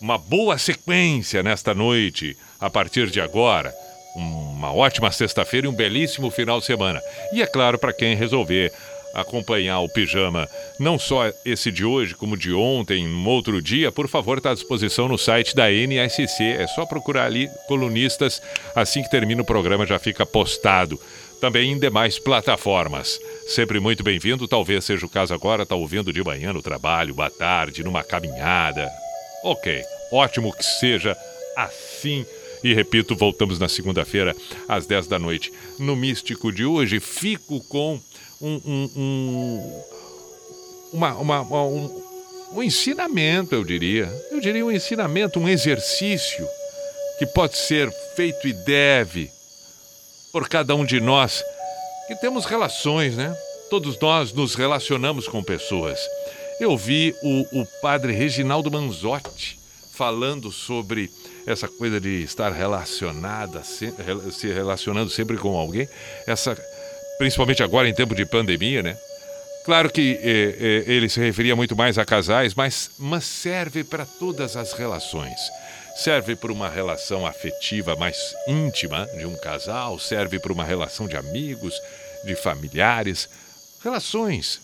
Uma 0.00 0.16
boa 0.16 0.56
sequência 0.56 1.42
nesta 1.42 1.74
noite, 1.74 2.34
a 2.58 2.70
partir 2.70 3.10
de 3.10 3.20
agora. 3.20 3.74
Uma 4.16 4.72
ótima 4.72 5.12
sexta-feira 5.12 5.66
e 5.66 5.68
um 5.68 5.74
belíssimo 5.74 6.30
final 6.30 6.60
de 6.60 6.64
semana. 6.64 6.98
E 7.30 7.42
é 7.42 7.46
claro, 7.46 7.78
para 7.78 7.92
quem 7.92 8.16
resolver 8.16 8.72
acompanhar 9.14 9.80
o 9.80 9.88
pijama, 9.88 10.48
não 10.80 10.98
só 10.98 11.30
esse 11.44 11.70
de 11.70 11.84
hoje, 11.84 12.14
como 12.14 12.38
de 12.38 12.54
ontem, 12.54 13.06
um 13.06 13.28
outro 13.28 13.60
dia, 13.60 13.92
por 13.92 14.08
favor, 14.08 14.38
está 14.38 14.52
à 14.52 14.54
disposição 14.54 15.08
no 15.08 15.18
site 15.18 15.54
da 15.54 15.70
NSC. 15.70 16.42
É 16.42 16.66
só 16.68 16.86
procurar 16.86 17.26
ali 17.26 17.50
colunistas, 17.68 18.40
assim 18.74 19.02
que 19.02 19.10
termina 19.10 19.42
o 19.42 19.44
programa 19.44 19.84
já 19.84 19.98
fica 19.98 20.24
postado. 20.24 20.98
Também 21.44 21.72
em 21.72 21.78
demais 21.78 22.18
plataformas. 22.18 23.20
Sempre 23.46 23.78
muito 23.78 24.02
bem-vindo, 24.02 24.48
talvez 24.48 24.82
seja 24.82 25.04
o 25.04 25.10
caso 25.10 25.34
agora, 25.34 25.64
está 25.64 25.74
ouvindo 25.74 26.10
de 26.10 26.24
manhã 26.24 26.54
no 26.54 26.62
trabalho, 26.62 27.20
à 27.20 27.28
tarde, 27.28 27.84
numa 27.84 28.02
caminhada. 28.02 28.90
Ok, 29.44 29.82
ótimo 30.10 30.50
que 30.56 30.64
seja 30.64 31.14
assim. 31.54 32.24
E 32.62 32.72
repito, 32.72 33.14
voltamos 33.14 33.58
na 33.58 33.68
segunda-feira, 33.68 34.34
às 34.66 34.86
10 34.86 35.06
da 35.06 35.18
noite. 35.18 35.52
No 35.78 35.94
Místico 35.94 36.50
de 36.50 36.64
hoje, 36.64 36.98
fico 36.98 37.60
com 37.68 38.00
um, 38.40 38.60
um, 38.64 38.90
um, 38.96 39.82
uma, 40.94 41.14
uma, 41.16 41.40
uma- 41.42 41.64
um, 41.66 42.02
um 42.54 42.62
ensinamento, 42.62 43.54
eu 43.54 43.64
diria. 43.64 44.10
Eu 44.30 44.40
diria 44.40 44.64
um 44.64 44.72
ensinamento, 44.72 45.38
um 45.38 45.46
exercício 45.46 46.48
que 47.18 47.26
pode 47.26 47.58
ser 47.58 47.90
feito 48.16 48.48
e 48.48 48.54
deve 48.54 49.30
por 50.34 50.48
cada 50.48 50.74
um 50.74 50.84
de 50.84 51.00
nós 51.00 51.44
que 52.08 52.16
temos 52.16 52.44
relações, 52.44 53.14
né? 53.14 53.32
Todos 53.70 53.96
nós 54.00 54.32
nos 54.32 54.56
relacionamos 54.56 55.28
com 55.28 55.44
pessoas. 55.44 55.96
Eu 56.58 56.76
vi 56.76 57.14
o, 57.22 57.60
o 57.60 57.66
padre 57.80 58.12
Reginaldo 58.12 58.68
Manzotti 58.68 59.56
falando 59.92 60.50
sobre 60.50 61.08
essa 61.46 61.68
coisa 61.68 62.00
de 62.00 62.24
estar 62.24 62.50
relacionada, 62.50 63.62
se, 63.62 63.94
se 64.32 64.52
relacionando 64.52 65.08
sempre 65.08 65.36
com 65.36 65.56
alguém, 65.56 65.88
essa, 66.26 66.60
principalmente 67.16 67.62
agora 67.62 67.88
em 67.88 67.94
tempo 67.94 68.12
de 68.12 68.26
pandemia, 68.26 68.82
né? 68.82 68.98
Claro 69.64 69.88
que 69.88 70.18
eh, 70.20 70.84
eh, 70.88 70.92
ele 70.92 71.08
se 71.08 71.20
referia 71.20 71.54
muito 71.54 71.76
mais 71.76 71.96
a 71.96 72.04
casais, 72.04 72.54
mas, 72.56 72.90
mas 72.98 73.24
serve 73.24 73.84
para 73.84 74.04
todas 74.04 74.56
as 74.56 74.72
relações. 74.72 75.38
Serve 75.96 76.34
para 76.34 76.52
uma 76.52 76.68
relação 76.68 77.24
afetiva 77.24 77.94
mais 77.94 78.34
íntima 78.48 79.06
de 79.16 79.26
um 79.26 79.36
casal, 79.36 79.98
serve 79.98 80.40
para 80.40 80.52
uma 80.52 80.64
relação 80.64 81.06
de 81.06 81.16
amigos, 81.16 81.74
de 82.24 82.34
familiares, 82.34 83.28
relações. 83.82 84.60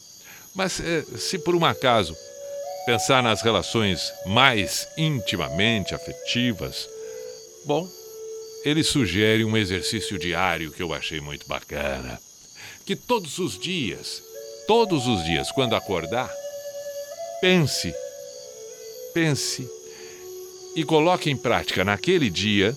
Mas 0.54 0.80
eh, 0.80 1.04
se 1.16 1.38
por 1.38 1.54
um 1.54 1.64
acaso 1.64 2.16
pensar 2.84 3.22
nas 3.22 3.42
relações 3.42 4.12
mais 4.26 4.88
intimamente 4.96 5.94
afetivas, 5.94 6.88
bom, 7.64 7.88
ele 8.64 8.82
sugere 8.82 9.44
um 9.44 9.56
exercício 9.56 10.18
diário 10.18 10.72
que 10.72 10.82
eu 10.82 10.92
achei 10.92 11.20
muito 11.20 11.46
bacana. 11.46 12.20
Que 12.84 12.96
todos 12.96 13.38
os 13.38 13.58
dias, 13.58 14.22
todos 14.66 15.06
os 15.06 15.24
dias, 15.24 15.52
quando 15.52 15.76
acordar, 15.76 16.30
pense, 17.40 17.94
pense 19.14 19.79
e 20.74 20.84
coloque 20.84 21.30
em 21.30 21.36
prática 21.36 21.84
naquele 21.84 22.30
dia, 22.30 22.76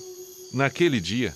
naquele 0.53 0.99
dia, 0.99 1.33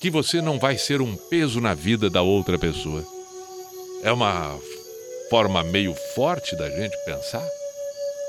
que 0.00 0.10
você 0.10 0.40
não 0.40 0.58
vai 0.58 0.78
ser 0.78 1.00
um 1.00 1.16
peso 1.16 1.60
na 1.60 1.74
vida 1.74 2.08
da 2.08 2.22
outra 2.22 2.58
pessoa. 2.58 3.04
É 4.02 4.12
uma 4.12 4.58
forma 5.28 5.62
meio 5.64 5.94
forte 6.14 6.54
da 6.56 6.70
gente 6.70 6.96
pensar, 7.04 7.46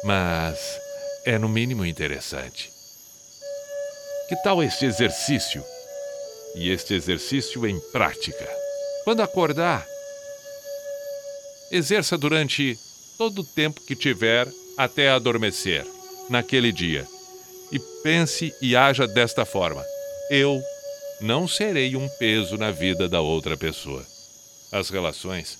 mas 0.03 0.57
é 1.25 1.37
no 1.37 1.47
mínimo 1.47 1.85
interessante. 1.85 2.71
Que 4.27 4.35
tal 4.43 4.63
este 4.63 4.85
exercício? 4.85 5.63
E 6.55 6.71
este 6.71 6.93
exercício 6.95 7.65
em 7.67 7.79
prática. 7.91 8.47
Quando 9.03 9.21
acordar, 9.21 9.85
exerça 11.71 12.17
durante 12.17 12.77
todo 13.17 13.41
o 13.41 13.43
tempo 13.43 13.81
que 13.81 13.95
tiver 13.95 14.47
até 14.77 15.09
adormecer, 15.09 15.85
naquele 16.29 16.71
dia. 16.71 17.07
E 17.71 17.79
pense 18.03 18.53
e 18.61 18.75
haja 18.75 19.07
desta 19.07 19.45
forma: 19.45 19.83
eu 20.29 20.61
não 21.21 21.47
serei 21.47 21.95
um 21.95 22.07
peso 22.17 22.57
na 22.57 22.71
vida 22.71 23.09
da 23.09 23.21
outra 23.21 23.57
pessoa. 23.57 24.05
As 24.71 24.89
relações 24.89 25.57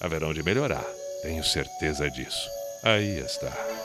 haverão 0.00 0.32
de 0.34 0.42
melhorar, 0.42 0.84
tenho 1.22 1.42
certeza 1.42 2.10
disso. 2.10 2.48
Aí 2.82 3.18
está. 3.20 3.83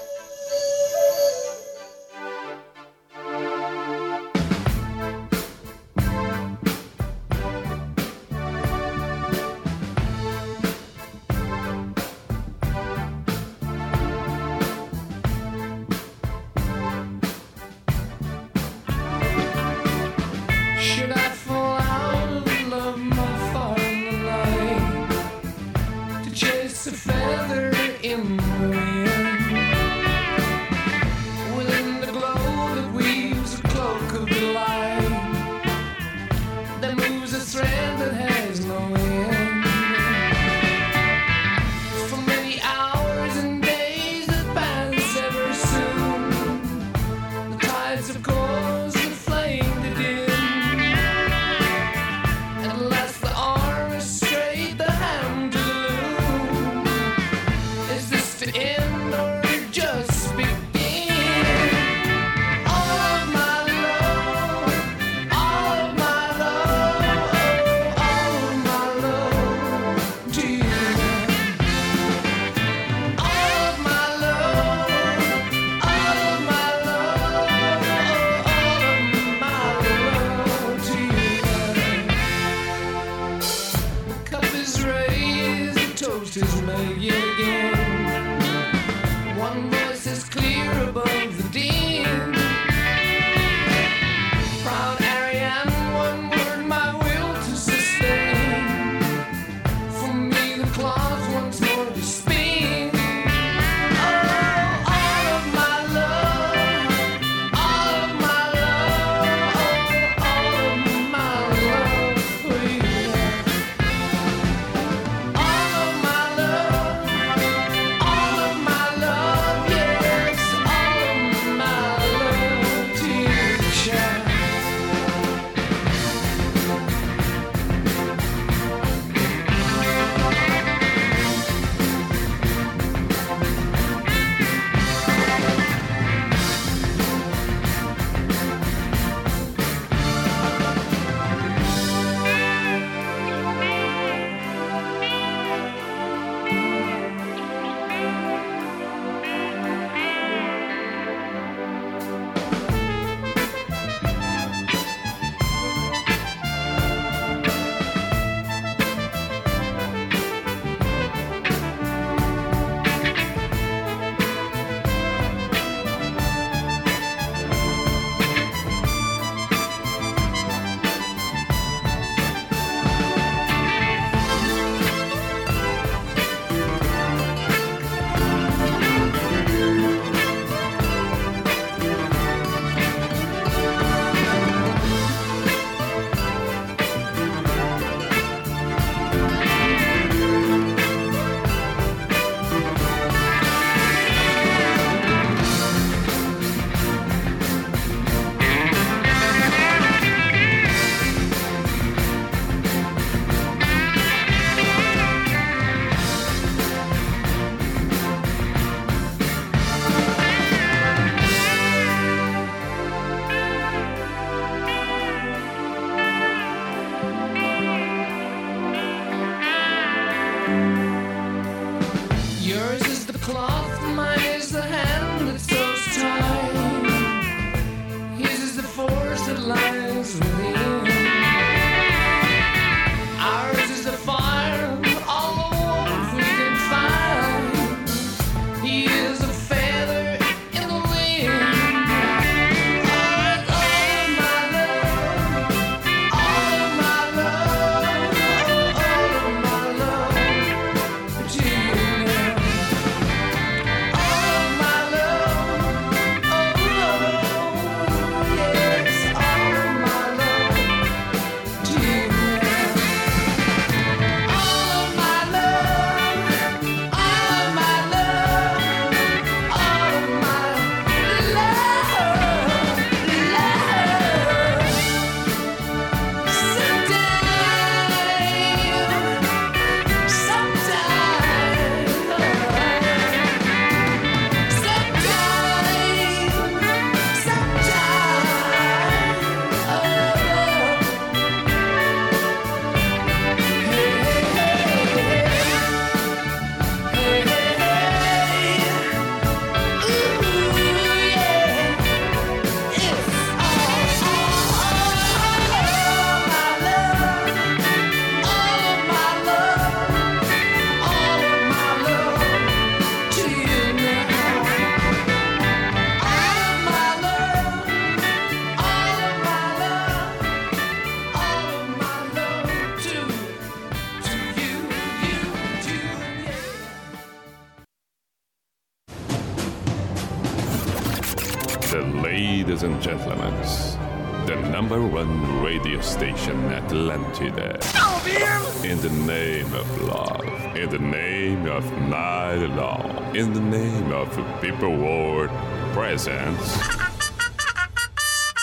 Station 336.79 337.33
Atlantida. 337.33 338.63
In 338.63 338.79
the 338.81 338.89
name 338.89 339.53
of 339.53 339.81
love, 339.81 340.55
in 340.55 340.69
the 340.69 340.79
name 340.79 341.47
of 341.47 341.63
night 341.87 342.45
long, 342.55 343.15
in 343.15 343.33
the 343.33 343.39
name 343.39 343.91
of 343.91 344.09
people 344.41 344.75
world 344.77 345.29
presence. 345.73 346.57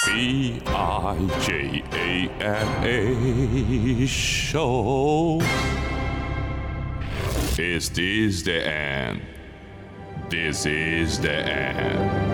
B 0.06 0.62
I 0.66 1.28
J 1.42 1.82
A 1.92 2.28
N 2.40 2.84
A 2.84 4.06
show. 4.06 5.40
Is 7.58 7.88
this 7.90 8.42
the 8.42 8.66
end? 8.66 9.22
This 10.28 10.66
is 10.66 11.18
the 11.20 11.32
end. 11.32 12.25